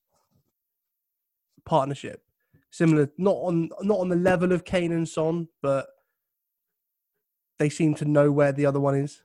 [1.65, 2.23] partnership.
[2.71, 5.89] Similar, not on not on the level of Kane and Son, but
[7.59, 9.23] they seem to know where the other one is.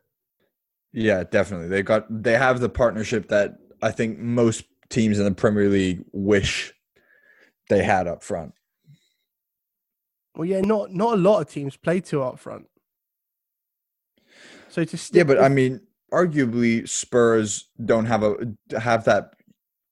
[0.91, 1.67] Yeah, definitely.
[1.67, 6.03] They got they have the partnership that I think most teams in the Premier League
[6.11, 6.73] wish
[7.69, 8.53] they had up front.
[10.35, 12.67] Well, yeah, not not a lot of teams play two up front.
[14.69, 18.35] So to stick Yeah, but I mean, arguably Spurs don't have a
[18.77, 19.33] have that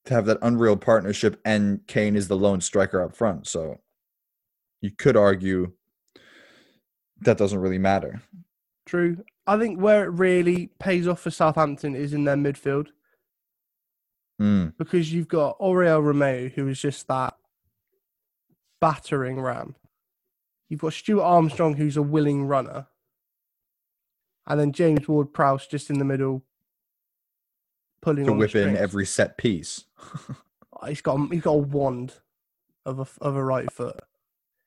[0.05, 3.47] to have that unreal partnership, and Kane is the lone striker up front.
[3.47, 3.79] So
[4.81, 5.71] you could argue
[7.21, 8.21] that doesn't really matter.
[8.85, 9.23] True.
[9.47, 12.87] I think where it really pays off for Southampton is in their midfield
[14.41, 14.73] Mm.
[14.77, 17.37] because you've got Oriol Romeu, who is just that
[18.81, 19.75] battering ram.
[20.69, 22.87] You've got Stuart Armstrong, who's a willing runner.
[24.47, 26.43] And then James Ward Prowse just in the middle,
[28.01, 29.85] pulling To whip in every set piece.
[30.81, 32.15] Oh, He's got a, he's got a wand
[32.85, 34.01] of a of a right foot.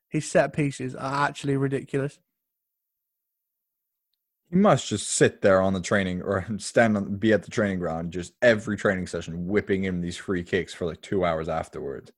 [0.09, 2.19] His set pieces are actually ridiculous.
[4.49, 7.81] He must just sit there on the training or stand on be at the training
[7.81, 12.13] ground just every training session whipping in these free kicks for like two hours afterwards.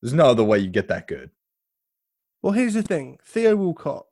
[0.00, 1.30] There's no other way you get that good.
[2.42, 4.06] Well, here's the thing: Theo Walcott.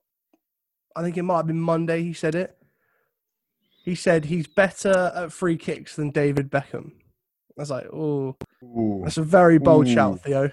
[0.94, 2.02] I think it might have been Monday.
[2.02, 2.56] He said it.
[3.84, 6.92] He said he's better at free kicks than David Beckham.
[7.58, 8.36] I was like, oh,
[9.02, 9.92] that's a very bold Ooh.
[9.92, 10.50] shout, Theo.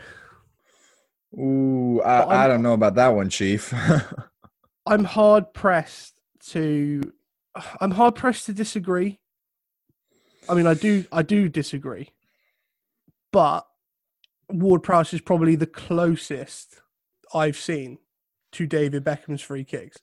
[1.38, 3.74] ooh, I, I don't know about that one, Chief.
[4.86, 7.02] I'm hard pressed to.
[7.82, 9.20] I'm hard pressed to disagree.
[10.50, 12.10] I mean, I do, I do disagree,
[13.32, 13.68] but
[14.50, 16.82] Ward Prowse is probably the closest
[17.34, 18.00] I've seen
[18.54, 19.98] to David Beckham's free kicks.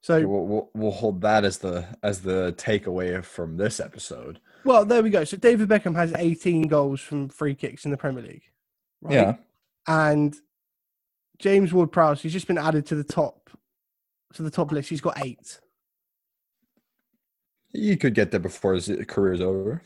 [0.00, 4.40] So we'll, we'll, we'll hold that as the as the takeaway from this episode.
[4.64, 5.24] Well, there we go.
[5.24, 8.44] So David Beckham has 18 goals from free kicks in the Premier League.
[9.00, 9.14] Right?
[9.14, 9.36] Yeah,
[9.86, 10.36] And
[11.38, 13.50] James Ward Prowse, he's just been added to the top
[14.34, 14.88] to the top list.
[14.88, 15.60] He's got eight.
[17.72, 19.82] you could get there before his career's over.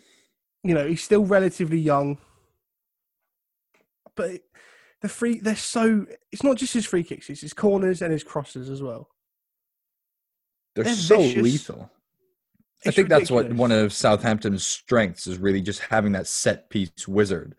[0.63, 2.19] You know, he's still relatively young.
[4.15, 4.43] But
[5.03, 8.25] the free they're so it's not just his free kicks, it's his corners and his
[8.25, 9.09] crosses as well.
[10.75, 11.43] They're, They're so vicious.
[11.43, 11.91] lethal.
[12.85, 16.71] I It's think that's what one of Southampton's strengths is really just having that set
[16.71, 17.55] piece wizard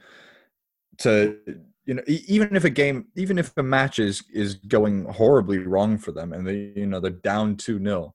[0.99, 1.37] to
[1.85, 5.97] you know even if a game even if a match is is going horribly wrong
[5.97, 8.13] for them and they you know they're down 2 nil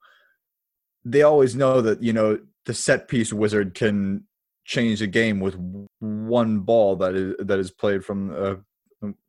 [1.05, 4.25] they always know that you know the set piece wizard can
[4.65, 5.57] change the game with
[5.99, 8.55] one ball that is that is played from uh,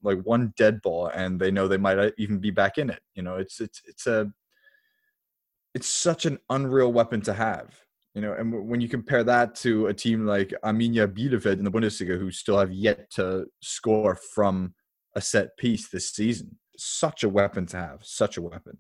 [0.04, 3.02] like one dead ball and they know they might uh, even be back in it
[3.16, 3.36] you know?
[3.36, 4.32] It's it's it's a
[5.76, 7.76] it's such an unreal weapon to have
[8.16, 8.34] you know?
[8.34, 12.32] And when you compare that to a team like Arminia Bielefeld in the Bundesliga who
[12.32, 14.74] still have yet to score from
[15.16, 18.78] a set piece this season such a weapon to have such a weapon.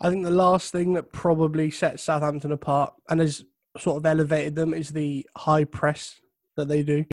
[0.00, 3.44] I think the last thing that probably sets Southampton apart and has
[3.78, 6.18] sort of elevated them is the high press
[6.56, 7.04] that they do.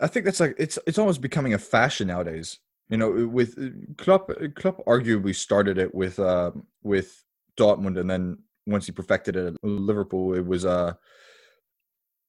[0.00, 2.58] I think that's like it's it's almost becoming a fashion nowadays.
[2.88, 3.56] You know, with
[3.98, 7.22] Klopp, Klopp arguably started it with uh, with
[7.58, 10.94] Dortmund, and then once he perfected it at Liverpool, it was uh,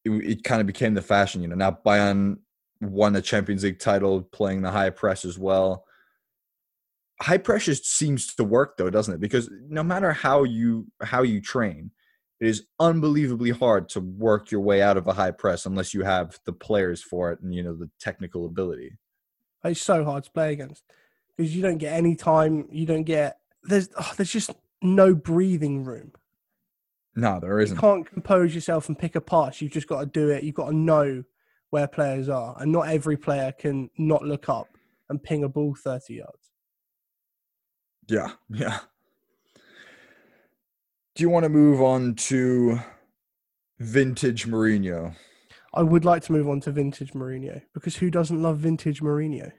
[0.03, 1.41] it, it kind of became the fashion.
[1.41, 2.39] You know, now Bayern
[2.81, 5.85] won a Champions League title playing the high press as well.
[7.21, 9.19] High pressure seems to work though, doesn't it?
[9.19, 11.91] Because no matter how you how you train,
[12.39, 16.03] it is unbelievably hard to work your way out of a high press unless you
[16.03, 18.97] have the players for it and you know the technical ability.
[19.63, 20.83] It's so hard to play against
[21.35, 22.67] because you don't get any time.
[22.71, 26.13] You don't get there's oh, there's just no breathing room.
[27.15, 27.77] No, there You isn't.
[27.77, 29.59] can't compose yourself and pick a pass.
[29.61, 30.43] You've just got to do it.
[30.43, 31.23] You've got to know
[31.71, 34.67] where players are, and not every player can not look up
[35.09, 36.51] and ping a ball thirty yards.
[38.07, 38.79] Yeah, yeah.
[41.19, 42.79] Do you want to move on to
[43.77, 45.15] vintage Mourinho?
[45.73, 49.51] I would like to move on to vintage Mourinho because who doesn't love vintage Mourinho?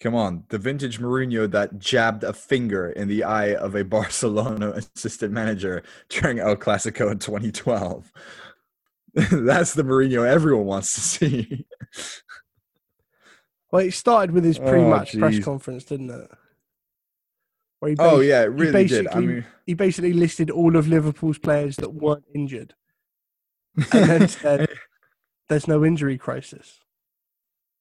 [0.00, 4.82] Come on, the vintage Mourinho that jabbed a finger in the eye of a Barcelona
[4.96, 8.10] assistant manager during El Clasico in 2012.
[9.14, 11.66] That's the Mourinho everyone wants to see.
[13.70, 16.30] Well, it started with his Oh, pre-match press conference, didn't it?
[17.80, 19.06] Where he Oh yeah, it he really did.
[19.06, 22.74] I basically- mean, he basically listed all of Liverpool's players that weren't injured,
[23.76, 24.68] and then said,
[25.48, 26.80] "There's no injury crisis."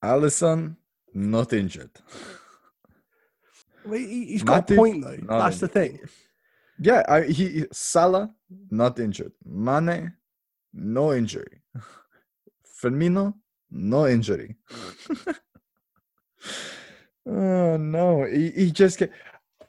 [0.04, 0.78] Alisson
[1.14, 1.91] not injured.
[3.86, 5.18] Well, he, he's got a point though.
[5.28, 6.00] That's the thing.
[6.80, 8.34] Yeah, I, he Salah
[8.72, 9.34] not injured.
[9.45, 10.14] Mane
[10.74, 11.62] no injury.
[12.82, 13.34] Firmino
[13.70, 14.56] no injury.
[17.26, 19.08] oh no, he, he just ca-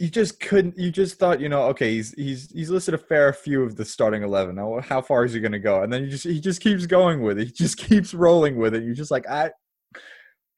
[0.01, 0.78] you just couldn't.
[0.78, 3.84] You just thought you know okay he's he's he's listed a fair few of the
[3.84, 4.57] starting eleven.
[4.57, 5.82] Now how far is he going to go?
[5.82, 7.48] And then you just he just keeps going with it.
[7.48, 8.82] He just keeps rolling with it.
[8.82, 9.51] You're just like I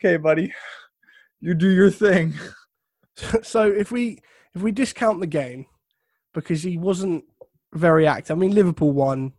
[0.00, 0.54] okay, buddy,
[1.40, 2.34] you do your thing.
[3.42, 4.20] so if we
[4.54, 5.66] if we discount the game
[6.32, 7.24] because he wasn't
[7.74, 8.36] very active.
[8.36, 9.32] I mean, Liverpool won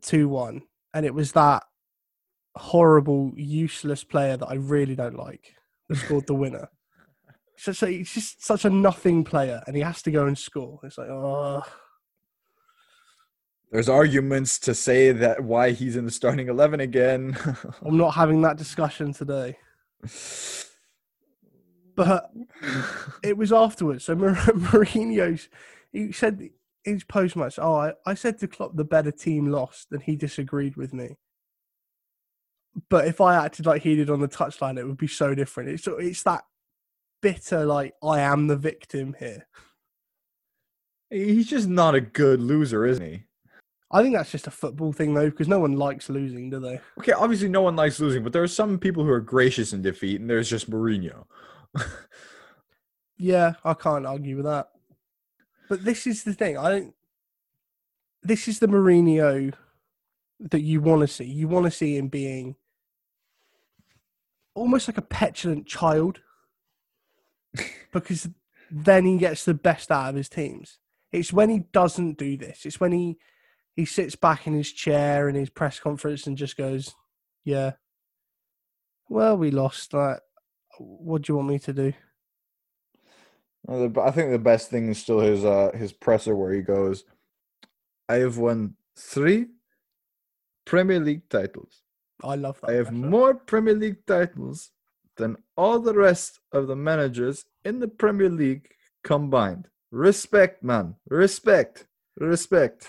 [0.00, 0.62] two one,
[0.94, 1.64] and it was that
[2.56, 5.56] horrible, useless player that I really don't like
[5.90, 6.70] that scored the winner.
[7.60, 10.80] Such a, he's just such a nothing player, and he has to go and score.
[10.82, 11.62] It's like, oh,
[13.70, 17.36] There's arguments to say that why he's in the starting eleven again.
[17.84, 19.58] I'm not having that discussion today.
[21.94, 22.30] But
[23.22, 24.06] it was afterwards.
[24.06, 25.50] So Mar- Mourinho's,
[25.92, 26.48] he said
[26.86, 30.02] in his post match, "Oh, I, I said to Klopp the better team lost, and
[30.02, 31.18] he disagreed with me."
[32.88, 35.68] But if I acted like he did on the touchline, it would be so different.
[35.68, 36.44] It's it's that
[37.20, 39.46] bitter, like I am the victim here.
[41.10, 43.24] he's just not a good loser, isn't he?
[43.92, 46.80] I think that's just a football thing, though, because no one likes losing, do they?
[46.98, 49.82] Okay, obviously no one likes losing, but there are some people who are gracious in
[49.82, 51.24] defeat, and there's just Mourinho.
[53.20, 54.70] Yeah, I can't argue with that.
[55.68, 56.56] But this is the thing.
[56.56, 56.94] I don't.
[58.22, 59.52] This is the Mourinho
[60.40, 61.24] that you want to see.
[61.24, 62.56] You want to see him being
[64.54, 66.22] almost like a petulant child,
[67.92, 68.28] because
[68.70, 70.78] then he gets the best out of his teams.
[71.12, 72.64] It's when he doesn't do this.
[72.64, 73.18] It's when he
[73.74, 76.94] he sits back in his chair in his press conference and just goes,
[77.44, 77.72] "Yeah,
[79.08, 79.92] well, we lost.
[79.92, 80.20] Like,
[80.78, 81.92] what do you want me to do?"
[83.68, 87.04] I think the best thing is still his uh his presser where he goes,
[88.08, 89.46] "I have won three
[90.64, 91.82] Premier League titles.
[92.22, 92.70] I love that.
[92.70, 93.06] I have pressure.
[93.06, 94.70] more Premier League titles
[95.20, 98.68] than all the rest of the managers in the Premier League
[99.04, 99.68] combined.
[99.90, 100.96] Respect, man.
[101.08, 101.86] Respect.
[102.16, 102.88] Respect."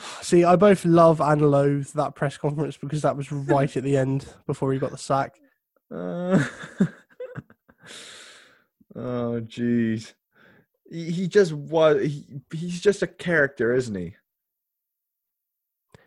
[0.22, 3.96] See, I both love and loathe that press conference because that was right at the
[3.96, 5.34] end before he got the sack.
[5.92, 6.44] Uh,
[8.94, 10.14] oh, jeez.
[10.90, 12.04] He, he just was.
[12.04, 14.14] He, he's just a character, isn't he?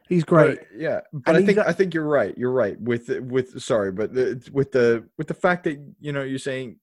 [0.10, 0.60] He's great.
[0.60, 2.38] But, yeah, but And I think I think you're right.
[2.38, 6.24] You're right with with sorry, but the, with the with the fact that you know
[6.24, 6.78] you're saying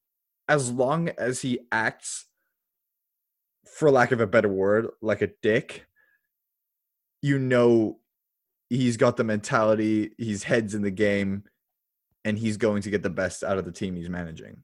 [0.48, 2.26] as long as he acts,
[3.64, 5.86] for lack of a better word, like a dick,
[7.22, 7.98] you know,
[8.68, 10.12] he's got the mentality.
[10.18, 11.44] He's heads in the game,
[12.24, 14.62] and he's going to get the best out of the team he's managing.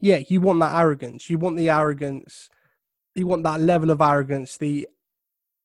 [0.00, 1.30] Yeah, you want that arrogance.
[1.30, 2.50] You want the arrogance.
[3.14, 4.86] You want that level of arrogance, the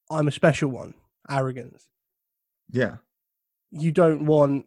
[0.10, 0.94] I'm a special one
[1.30, 1.88] arrogance.
[2.72, 2.98] Yeah.
[3.72, 4.66] You don't want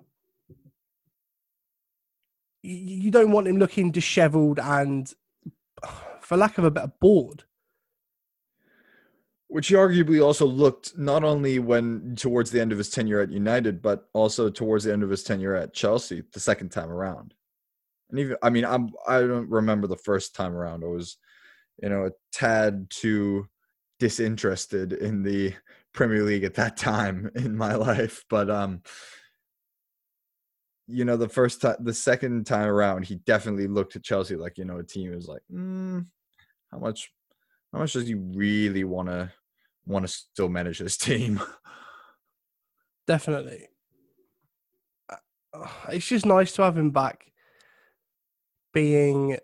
[2.62, 5.12] you don't want him looking disheveled and
[6.20, 7.44] for lack of a better bored.
[9.48, 13.30] which he arguably also looked not only when towards the end of his tenure at
[13.30, 17.34] United, but also towards the end of his tenure at Chelsea the second time around.
[18.10, 20.82] And even I mean, I'm I don't remember the first time around.
[20.82, 21.18] I was,
[21.82, 23.46] you know, a tad too
[24.00, 25.54] disinterested in the
[25.94, 28.24] Premier League at that time in my life.
[28.28, 28.82] But um
[30.86, 34.58] you know, the first time the second time around, he definitely looked at Chelsea like,
[34.58, 36.04] you know, a team is like, mm,
[36.70, 37.10] how much
[37.72, 39.32] how much does he really want to
[39.86, 41.40] want to still manage this team?
[43.06, 43.68] Definitely.
[45.10, 47.32] Uh, It's just nice to have him back
[48.72, 49.38] being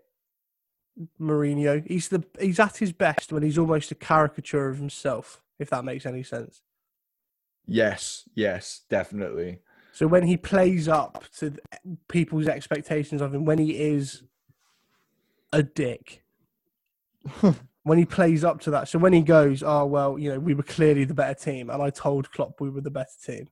[1.21, 1.87] Mourinho.
[1.87, 5.85] He's the he's at his best when he's almost a caricature of himself, if that
[5.85, 6.63] makes any sense.
[7.67, 9.61] yes, yes, definitely.
[9.93, 11.57] So when he plays up to
[12.09, 14.23] people's expectations of him, when he is
[15.53, 16.23] a dick,
[17.83, 18.89] when he plays up to that.
[18.89, 21.83] So when he goes, oh well, you know, we were clearly the better team, and
[21.83, 23.49] I told Klopp we were the better team.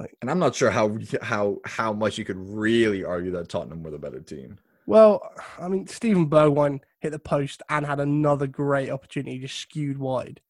[0.00, 3.82] Like, And I'm not sure how how how much you could really argue that Tottenham
[3.82, 4.58] were the better team.
[4.88, 5.30] Well,
[5.60, 10.40] I mean, Steven Bergwijn hit the post and had another great opportunity, just skewed wide.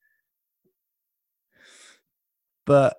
[2.64, 2.96] But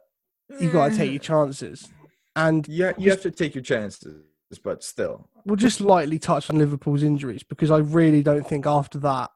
[0.59, 1.23] you've got to take your mm.
[1.23, 1.87] chances.
[2.35, 4.21] And Yeah, you have to take your chances,
[4.65, 5.29] but still.
[5.45, 9.31] we'll just lightly touch on Liverpool's injuries because I really don't think after that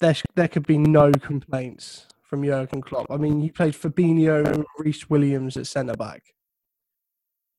[0.00, 3.06] there sh- there could be no complaints from Jurgen Klopp.
[3.08, 6.34] I mean, he played Fabinho and Rhys Williams at centre back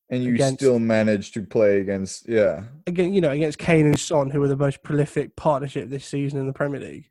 [0.10, 2.66] And you Against- still managed to play against yeah.
[2.86, 3.14] again.
[3.14, 6.46] You know, against Kane and Son, who were the most prolific partnership this season in
[6.46, 7.10] the Premier League.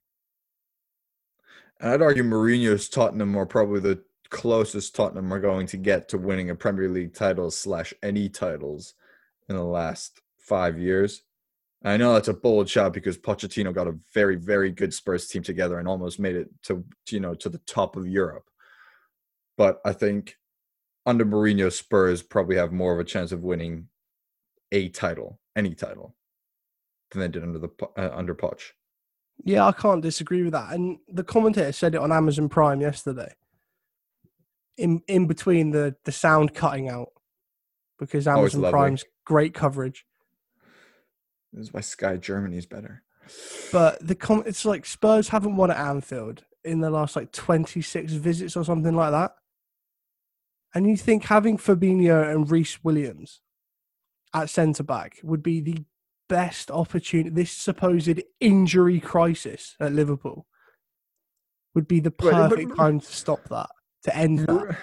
[1.81, 6.19] And I'd argue Mourinho's Tottenham are probably the closest Tottenham are going to get to
[6.19, 8.95] winning a Premier League title slash any titles
[9.49, 11.23] in the last five years.
[11.85, 15.43] I know that's a bold shot because Pochettino got a very, very good Spurs team
[15.43, 18.49] together and almost made it to you know to the top of Europe.
[19.59, 20.37] But I think
[21.07, 23.89] under Mourinho, Spurs probably have more of a chance of winning
[24.73, 26.15] a title any title
[27.11, 28.73] than they did under the uh, under Poch.
[29.43, 30.73] Yeah, I can't disagree with that.
[30.73, 33.33] And the commentator said it on Amazon Prime yesterday.
[34.77, 37.11] In in between the the sound cutting out
[37.99, 38.73] because Amazon lovely.
[38.73, 40.05] Prime's great coverage.
[41.53, 43.03] This is why Sky Germany is better.
[43.71, 48.13] But the com- it's like Spurs haven't won at Anfield in the last like 26
[48.15, 49.37] visits or something like that.
[50.75, 53.41] And you think having Fabinho and Rhys Williams
[54.35, 55.85] at centre back would be the
[56.29, 57.31] best opportunity.
[57.31, 60.47] This supposed injury crisis at Liverpool
[61.75, 63.71] would be the But- but- perfect time to stop that,
[64.05, 64.77] to end that.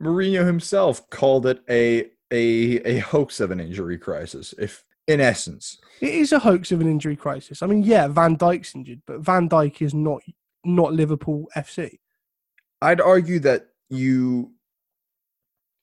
[0.00, 4.52] Mourinho himself called it a a a hoax of an injury crisis.
[4.58, 7.62] If in essence, It is a hoax of an injury crisis.
[7.62, 10.22] I mean, yeah, Van Dijk's injured, but Van Dijk is not
[10.64, 12.00] not Liverpool FC.
[12.82, 14.52] I'd argue that you,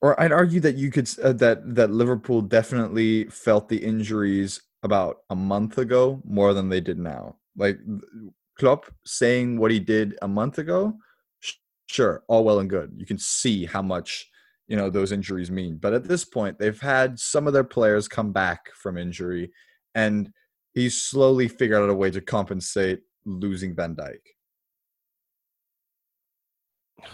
[0.03, 5.19] or I'd argue that you could uh, that that Liverpool definitely felt the injuries about
[5.29, 7.37] a month ago more than they did now.
[7.55, 7.79] Like
[8.59, 10.93] Klopp saying what he did a month ago,
[11.39, 11.53] sh-
[11.87, 12.91] sure, all well and good.
[12.97, 14.29] You can see how much
[14.67, 15.77] you know those injuries mean.
[15.77, 19.51] But at this point, they've had some of their players come back from injury,
[19.95, 20.29] and
[20.73, 24.19] he's slowly figured out a way to compensate losing Van Dijk.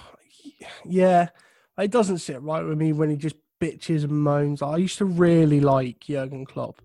[0.85, 1.29] Yeah,
[1.79, 4.61] it doesn't sit right with me when he just bitches and moans.
[4.61, 6.81] I used to really like Jurgen Klopp,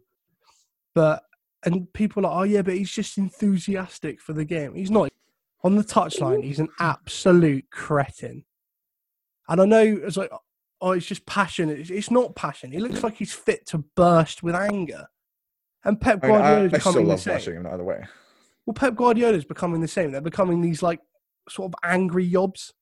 [0.95, 1.23] but
[1.65, 4.75] and people are like, oh yeah, but he's just enthusiastic for the game.
[4.75, 5.11] He's not
[5.63, 6.45] on the touchline.
[6.45, 8.45] He's an absolute cretin.
[9.49, 10.31] And I know it's like,
[10.81, 11.71] oh, it's just passion.
[11.71, 12.73] It's, it's not passion.
[12.73, 15.07] He looks like he's fit to burst with anger.
[15.85, 17.35] And Pep I, mean, I, I still becoming the love same.
[17.35, 18.05] watching him either way.
[18.67, 20.13] Well, Pep Guardiola's becoming the same.
[20.13, 21.01] They're becoming these like
[21.49, 22.73] sort of angry yobs.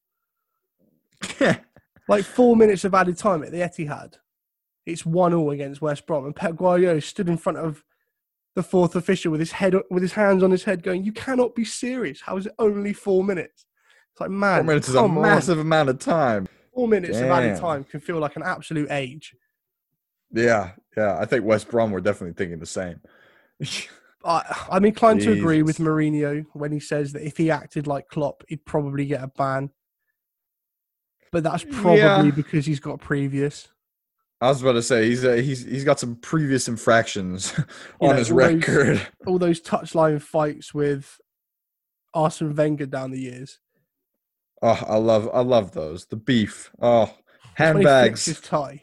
[2.08, 4.14] Like four minutes of added time at the Etihad.
[4.84, 7.84] It's one all against West Brom, and Pep Guardiola stood in front of
[8.54, 11.54] the fourth official with his head with his hands on his head, going, "You cannot
[11.54, 12.20] be serious.
[12.20, 13.66] How is it only four minutes?"
[14.12, 15.20] It's like, man, Four minutes is a on.
[15.20, 16.46] massive amount of time.
[16.74, 19.34] Four minutes of added time can feel like an absolute age.
[20.32, 21.18] Yeah, yeah.
[21.18, 23.00] I think West Brom were definitely thinking the same.
[24.24, 25.86] I, I'm inclined to agree with Jesus.
[25.86, 29.70] Mourinho when he says that if he acted like Klopp, he'd probably get a ban.
[31.32, 32.30] But that's probably Yeah.
[32.30, 33.68] because he's got previous.
[34.40, 38.10] I was about to say he's uh, he's he's got some previous infractions You on
[38.10, 39.06] know, his all those- record.
[39.26, 41.18] all those touchline fights with
[42.12, 43.60] Arsene Wenger down the years.
[44.60, 46.06] Oh, I love I love those.
[46.06, 46.70] The beef.
[46.80, 47.16] Oh, flicks
[47.56, 48.40] his handbags.
[48.42, 48.82] tie.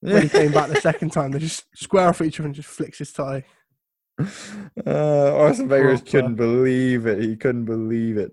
[0.00, 2.68] When he came back the second time, they just square off each other and just
[2.68, 3.44] flicks his tie.
[4.86, 7.22] Uh, Arsene Wenger couldn't believe it.
[7.22, 8.32] He couldn't believe it.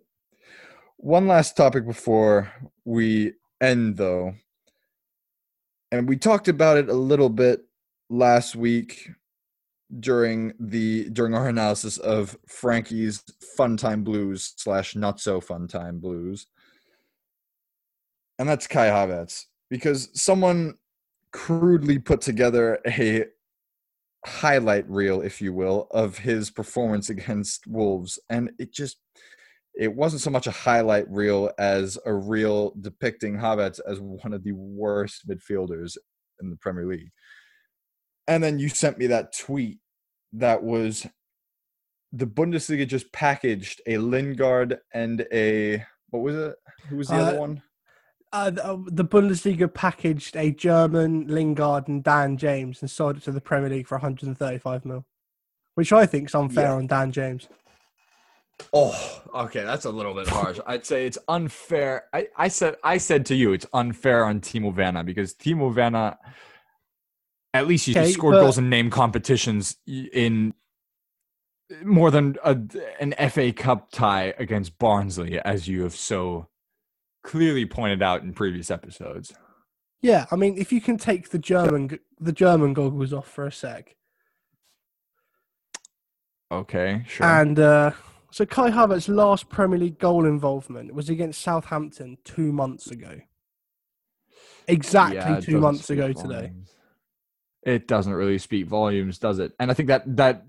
[0.97, 2.51] One last topic before
[2.89, 4.33] we end, though,
[5.91, 7.61] and we talked about it a little bit
[8.09, 9.11] last week
[9.99, 13.23] during the during our analysis of Frankie's
[13.55, 16.47] Fun Time Blues slash Not So Fun Time Blues,
[18.39, 20.73] and that's Kai Havertz because someone
[21.31, 23.25] crudely put together a
[24.25, 28.97] highlight reel, if you will, of his performance against Wolves, and it just
[29.79, 34.43] it wasn't so much a highlight reel as a reel depicting Havertz as one of
[34.43, 35.95] the worst midfielders
[36.41, 37.09] in the Premier League.
[38.27, 39.79] And then you sent me that tweet
[40.33, 41.07] that was
[42.11, 46.55] the Bundesliga just packaged a Lingard and a what was it?
[46.89, 47.61] Who was the other Uh, one?
[48.33, 53.23] Uh, the, uh, the Bundesliga packaged a German, Lingard, and Dan James and sold it
[53.23, 55.05] to the Premier League for 135 mil,
[55.75, 56.73] which I think is unfair Yeah.
[56.73, 57.47] on Dan James.
[58.73, 60.59] Oh, okay, that's a little bit harsh.
[60.67, 62.05] I'd say it's unfair.
[62.13, 66.17] I, I said I said to you it's unfair on Timo Werner because Timo Werner
[67.53, 70.53] at least he Okay, scored but- goals in name competitions in
[71.83, 72.57] more than a,
[72.99, 76.47] an FA Cup tie against Barnsley, as you have so
[77.23, 79.33] clearly pointed out in previous episodes.
[80.01, 83.51] Yeah, I mean, if you can take the German the German goggles off for a
[83.51, 83.95] sec,
[86.51, 87.25] Okay, sure.
[87.27, 87.91] and uh,
[88.31, 93.19] so Kai Havertz's last Premier League goal involvement was against Southampton two months ago.
[94.67, 96.51] Exactly Yeah, two months ago today.
[97.63, 99.53] It doesn't really speak volumes, does it?
[99.59, 100.45] And I think that that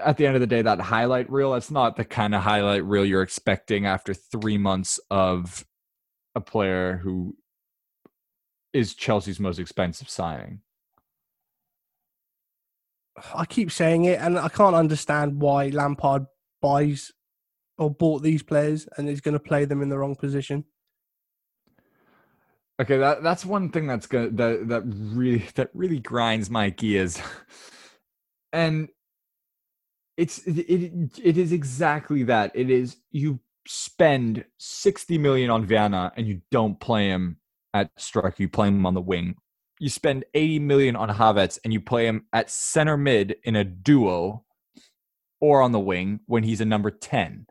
[0.00, 2.84] at the end of the day, that highlight reel, that's not the kind of highlight
[2.84, 5.66] reel you're expecting after three months of
[6.34, 7.36] a player who
[8.72, 10.60] is Chelsea's most expensive signing.
[13.34, 16.26] I keep saying it, and I can't understand why Lampard
[16.60, 17.12] buys
[17.82, 20.64] or bought these players and is going to play them in the wrong position.
[22.80, 27.20] Okay, that that's one thing that's gonna that that really that really grinds my gears.
[28.52, 28.88] and
[30.16, 32.52] it's it, it it is exactly that.
[32.54, 37.36] It is you spend 60 million on Werner and you don't play him
[37.74, 39.36] at striker, you play him on the wing.
[39.78, 43.64] You spend 80 million on Havertz and you play him at center mid in a
[43.64, 44.44] duo
[45.40, 47.46] or on the wing when he's a number 10.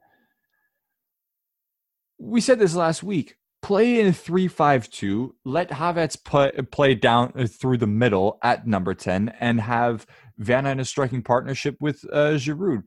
[2.24, 3.36] We said this last week.
[3.62, 9.36] Play in 3-5-2, let Havertz play, play down uh, through the middle at number 10
[9.40, 12.84] and have Werner in a striking partnership with uh, Giroud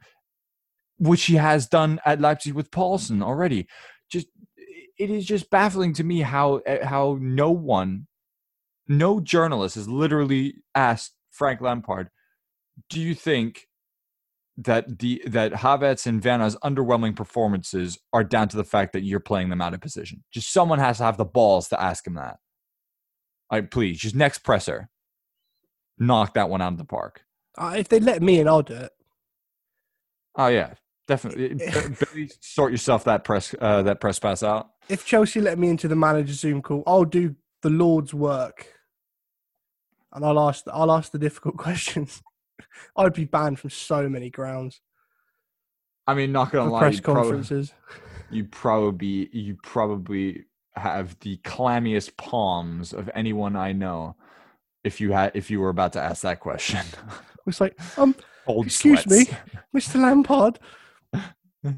[0.99, 3.67] which he has done at Leipzig with Poulsen already.
[4.11, 4.29] Just
[4.99, 8.07] it is just baffling to me how eh, how no one,
[8.87, 12.11] no journalist has literally asked Frank Lampard,
[12.89, 13.67] "Do you think
[14.57, 19.21] that the that Havertz and Werner's underwhelming performances are down to the fact that you're
[19.21, 22.15] playing them out of position?" Just someone has to have the balls to ask him
[22.15, 22.39] that.
[23.51, 24.89] I please, just next presser,
[25.99, 27.25] knock that one out of the park.
[27.57, 28.93] Uh, if they let me in, I'll do it.
[30.37, 30.75] Oh yeah,
[31.07, 31.55] definitely.
[32.13, 34.71] Billy, sort yourself that press uh, that press pass out.
[34.89, 38.67] If Chelsea let me into the manager Zoom call, I'll do the Lord's work,
[40.13, 42.23] and I'll ask I'll ask the difficult questions.
[42.97, 44.81] I'd be banned from so many grounds.
[46.07, 47.73] I mean, not gonna lie, press you conferences.
[48.31, 50.45] you probably you probably
[50.77, 54.17] have the clammiest palms of anyone I know.
[54.83, 56.81] If you had if you were about to ask that question,
[57.47, 58.15] It's like, um,
[58.47, 59.31] Cold excuse sweats.
[59.31, 59.37] me,
[59.79, 60.01] Mr.
[60.01, 60.59] Lampard.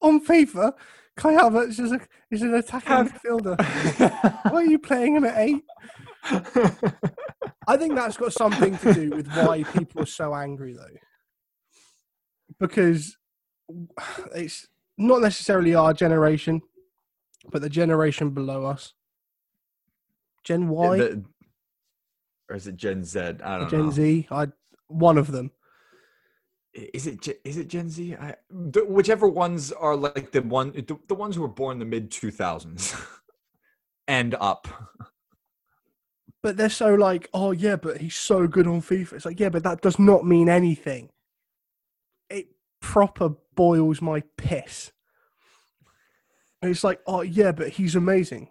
[0.00, 0.72] On FIFA,
[1.16, 2.00] Kai Havertz is, a,
[2.30, 3.56] is an attacking midfielder.
[4.52, 5.62] Why are you playing him at eight?
[6.24, 10.96] I think that's got something to do with why people are so angry, though.
[12.58, 13.16] Because
[14.34, 14.66] it's
[14.96, 16.62] not necessarily our generation,
[17.50, 18.94] but the generation below us.
[20.44, 21.24] Gen Y, The-
[22.48, 23.18] or is it Gen Z?
[23.20, 23.90] I don't Gen know.
[23.90, 24.48] Z, I
[24.88, 25.50] one of them.
[26.72, 28.14] Is it Gen- is it Gen Z?
[28.14, 31.78] I, the, whichever ones are like the one the, the ones who were born in
[31.80, 32.94] the mid two thousands
[34.08, 34.68] and up.
[36.42, 39.14] But they're so like, oh yeah, but he's so good on FIFA.
[39.14, 41.10] It's like, yeah, but that does not mean anything.
[42.30, 42.48] It
[42.80, 44.92] proper boils my piss.
[46.62, 48.48] And it's like, oh yeah, but he's amazing.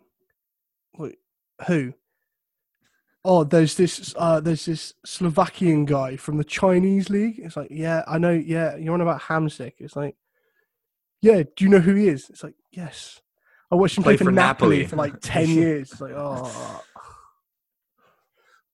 [0.97, 1.17] Wait,
[1.67, 1.93] who?
[3.23, 7.39] Oh, there's this uh there's this Slovakian guy from the Chinese league.
[7.39, 9.73] It's like, yeah, I know, yeah, you're on about Hamsik.
[9.79, 10.15] It's like,
[11.21, 12.29] yeah, do you know who he is?
[12.29, 13.21] It's like, yes.
[13.69, 14.87] I watched him play for, for Napoli, Napoli.
[14.87, 15.91] for like ten years.
[15.91, 16.83] It's like, oh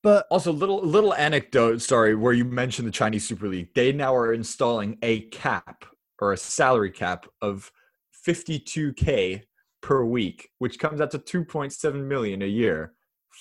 [0.04, 1.82] but Also, little little anecdote.
[1.82, 3.70] Sorry, where you mentioned the Chinese Super League.
[3.74, 5.86] They now are installing a cap
[6.20, 7.72] or a salary cap of
[8.12, 9.44] fifty two k
[9.82, 12.94] per week, which comes out to two point seven million a year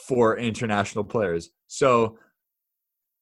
[0.06, 1.50] for international players.
[1.66, 2.18] So,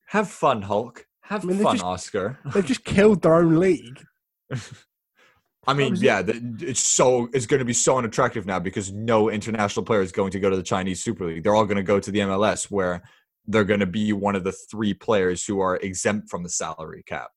[0.09, 1.07] have fun, Hulk.
[1.22, 2.38] Have I mean, fun, just- Oscar.
[2.55, 4.03] they've just killed their own league.
[5.66, 9.84] I mean, yeah, it's so it's going to be so unattractive now because no international
[9.84, 11.43] player is going to go to the Chinese Super League.
[11.43, 13.03] They're all going to go to the MLS, where
[13.47, 17.03] they're going to be one of the three players who are exempt from the salary
[17.07, 17.30] cap.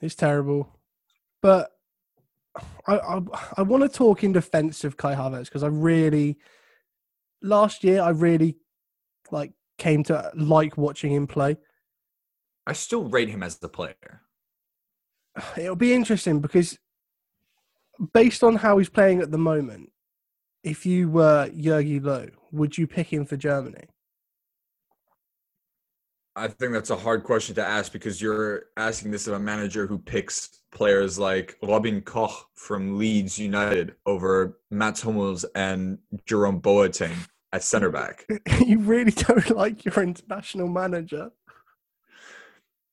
[0.00, 0.78] It's terrible.
[1.42, 1.70] But
[2.86, 3.20] I I,
[3.58, 6.38] I want to talk in defense of Kai Havertz because I really
[7.42, 8.56] last year I really
[9.30, 11.56] like came to like watching him play.
[12.66, 14.22] I still rate him as the player.
[15.56, 16.78] It'll be interesting because
[18.12, 19.90] based on how he's playing at the moment,
[20.62, 23.84] if you were Jogi Löw, would you pick him for Germany?
[26.36, 29.86] I think that's a hard question to ask because you're asking this of a manager
[29.86, 37.16] who picks players like Robin Koch from Leeds United over Mats Hummels and Jerome Boateng
[37.52, 38.26] at center back.
[38.64, 41.30] you really don't like your international manager.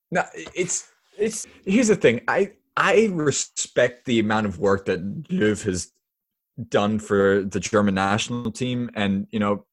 [0.09, 2.21] No, it's it's here's the thing.
[2.27, 5.91] I I respect the amount of work that Löw has
[6.69, 9.65] done for the German national team, and you know,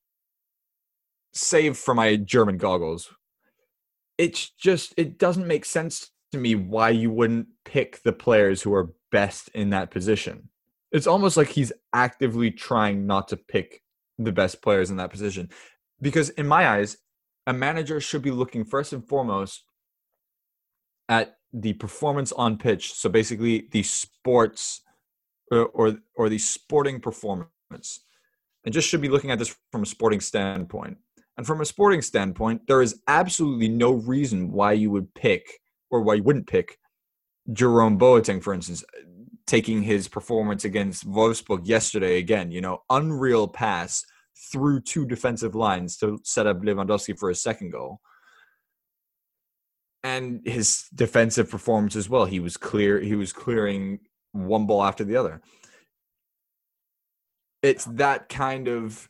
[1.32, 3.11] save for my German goggles,
[4.18, 8.74] it's just it doesn't make sense to me why you wouldn't pick the players who
[8.74, 10.49] are best in that position.
[10.93, 13.82] It's almost like he's actively trying not to pick
[14.18, 15.51] the best players in that position,
[16.01, 16.97] because in my eyes,
[17.47, 19.64] a manager should be looking first and foremost
[21.09, 22.95] at the performance on pitch.
[22.95, 24.80] So basically, the sports
[25.51, 28.01] or or, the sporting performance,
[28.64, 30.97] and just should be looking at this from a sporting standpoint.
[31.36, 36.01] And from a sporting standpoint, there is absolutely no reason why you would pick or
[36.03, 36.78] why you wouldn't pick
[37.53, 38.84] Jerome Boateng, for instance,
[39.47, 42.53] taking his performance against Wolfsburg yesterday again.
[42.53, 44.05] You know, unreal pass
[44.53, 48.01] through two defensive lines to set up Lewandowski for a second goal.
[50.05, 52.26] and his defensive performance as well.
[52.26, 53.01] He was clear.
[53.01, 54.01] He was clearing
[54.35, 55.41] one ball after the other.
[57.62, 59.09] It's that kind of.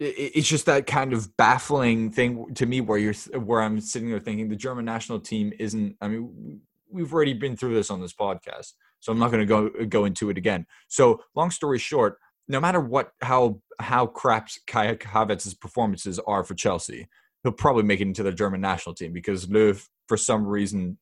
[0.00, 4.18] It's just that kind of baffling thing to me, where you're, where I'm sitting there
[4.18, 5.96] thinking the German national team isn't.
[6.00, 9.46] I mean, we've already been through this on this podcast, so I'm not going to
[9.46, 10.66] go go into it again.
[10.88, 16.54] So, long story short, no matter what, how how crap Kai Havertz's performances are for
[16.54, 17.08] Chelsea,
[17.42, 20.98] he'll probably make it into the German national team because Löw, for some reason,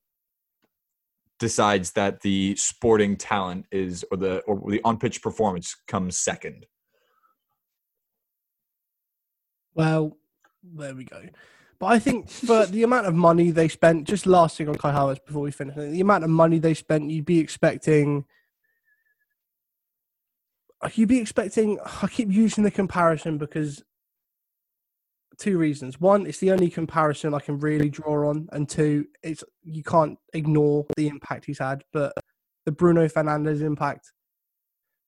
[1.42, 6.66] decides that the sporting talent is or the or the on pitch performance comes second.
[9.74, 10.16] Well,
[10.62, 11.20] there we go.
[11.80, 14.92] But I think for the amount of money they spent, just last thing on Kai
[14.92, 18.24] Havertz before we finish, the amount of money they spent, you'd be expecting.
[20.94, 21.80] You'd be expecting.
[22.02, 23.82] I keep using the comparison because
[25.38, 26.00] two reasons.
[26.00, 30.18] One, it's the only comparison I can really draw on, and two, it's you can't
[30.34, 31.82] ignore the impact he's had.
[31.92, 32.12] But
[32.64, 34.12] the Bruno Fernandes impact,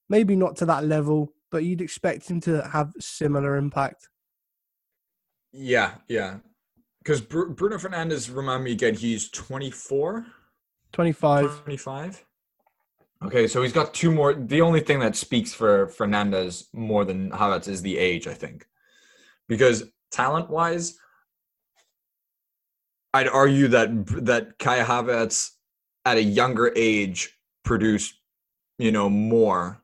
[0.09, 4.09] maybe not to that level, but you'd expect him to have similar impact.
[5.53, 6.39] Yeah, yeah.
[6.99, 10.27] Because Bruno Fernandes, remind me again, he's 24,
[10.93, 11.63] 25.
[11.63, 12.25] 25.
[13.25, 14.35] Okay, so he's got two more.
[14.35, 18.67] The only thing that speaks for Fernandes more than Havertz is the age, I think.
[19.49, 19.85] Because
[20.15, 20.99] talent wise,
[23.13, 25.51] I'd argue that that Kai Havertz
[26.05, 28.21] at a younger age produced,
[28.79, 29.83] you know, more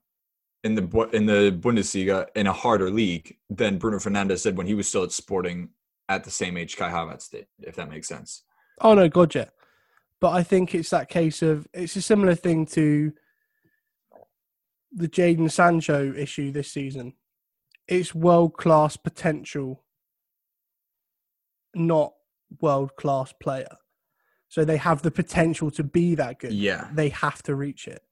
[0.64, 4.74] in the in the Bundesliga in a harder league than Bruno Fernandes did when he
[4.74, 5.70] was still at Sporting
[6.08, 8.42] at the same age Kai Havertz did, if that makes sense.
[8.80, 9.46] Oh no, God, yeah.
[10.20, 13.12] But I think it's that case of it's a similar thing to
[14.92, 17.14] the Jadon Sancho issue this season.
[17.86, 19.84] It's world class potential,
[21.74, 22.12] not
[22.60, 23.76] world class player.
[24.48, 26.52] So they have the potential to be that good.
[26.52, 26.88] Yeah.
[26.92, 28.02] They have to reach it.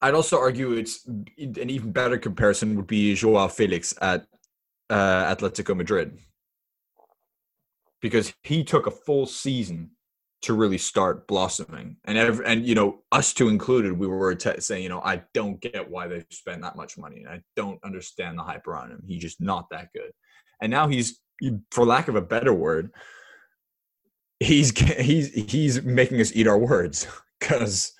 [0.00, 4.26] I'd also argue it's an even better comparison would be Joao Felix at
[4.90, 6.18] uh, Atletico Madrid
[8.00, 9.92] because he took a full season
[10.42, 14.60] to really start blossoming, and every, and you know us two included, we were te-
[14.60, 17.78] saying you know I don't get why they spent that much money, and I don't
[17.84, 19.04] understand the hype around him.
[19.06, 20.10] He's just not that good,
[20.62, 21.20] and now he's,
[21.70, 22.92] for lack of a better word,
[24.40, 27.06] he's he's he's making us eat our words
[27.40, 27.92] because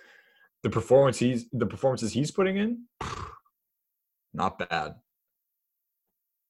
[0.63, 2.85] the performance he's the performances he's putting in,
[4.33, 4.95] not bad.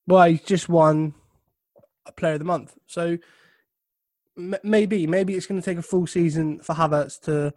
[0.07, 1.15] Well, he's just won
[2.07, 2.77] a player of the month.
[2.87, 3.19] So
[4.37, 7.55] maybe, maybe it's going to take a full season for Havertz to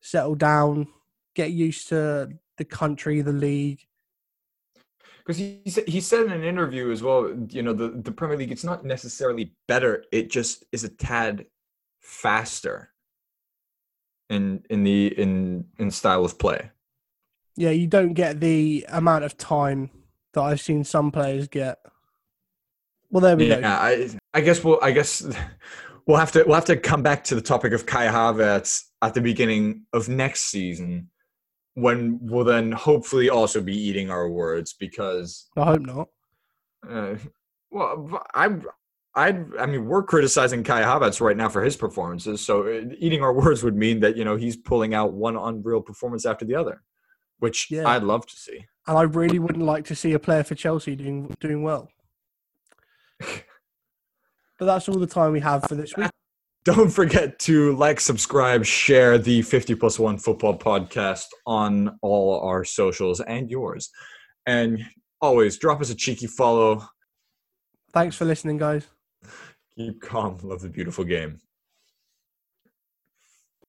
[0.00, 0.86] settle down,
[1.34, 3.80] get used to the country, the league.
[5.24, 8.36] Because he said he said in an interview as well, you know, the, the Premier
[8.36, 11.46] League it's not necessarily better; it just is a tad
[12.00, 12.90] faster
[14.28, 16.70] in in the in in style of play.
[17.56, 19.90] Yeah, you don't get the amount of time
[20.34, 21.78] that I've seen some players get.
[23.10, 23.68] Well, there we yeah, go.
[23.68, 25.26] I I guess we'll I guess
[26.06, 29.14] we'll have to we'll have to come back to the topic of Kai Havertz at
[29.14, 31.08] the beginning of next season
[31.74, 36.08] when we'll then hopefully also be eating our words because I hope not.
[36.88, 37.16] uh,
[37.70, 38.56] well I
[39.16, 43.22] I I mean we're criticizing Kai Havertz right now for his performances so uh, eating
[43.22, 46.54] our words would mean that you know he's pulling out one unreal performance after the
[46.54, 46.82] other
[47.40, 47.88] which Yeah.
[47.88, 48.64] I'd love to see.
[48.86, 51.88] And I really wouldn't like to see a player for Chelsea doing doing well.
[54.56, 56.08] But that's all the time we have for this week.
[56.64, 62.64] Don't forget to like, subscribe, share the 50 plus one football podcast on all our
[62.64, 63.90] socials and yours.
[64.46, 64.82] And
[65.20, 66.82] always drop us a cheeky follow.
[67.92, 68.86] Thanks for listening, guys.
[69.76, 70.38] Keep calm.
[70.42, 71.38] Love the beautiful game.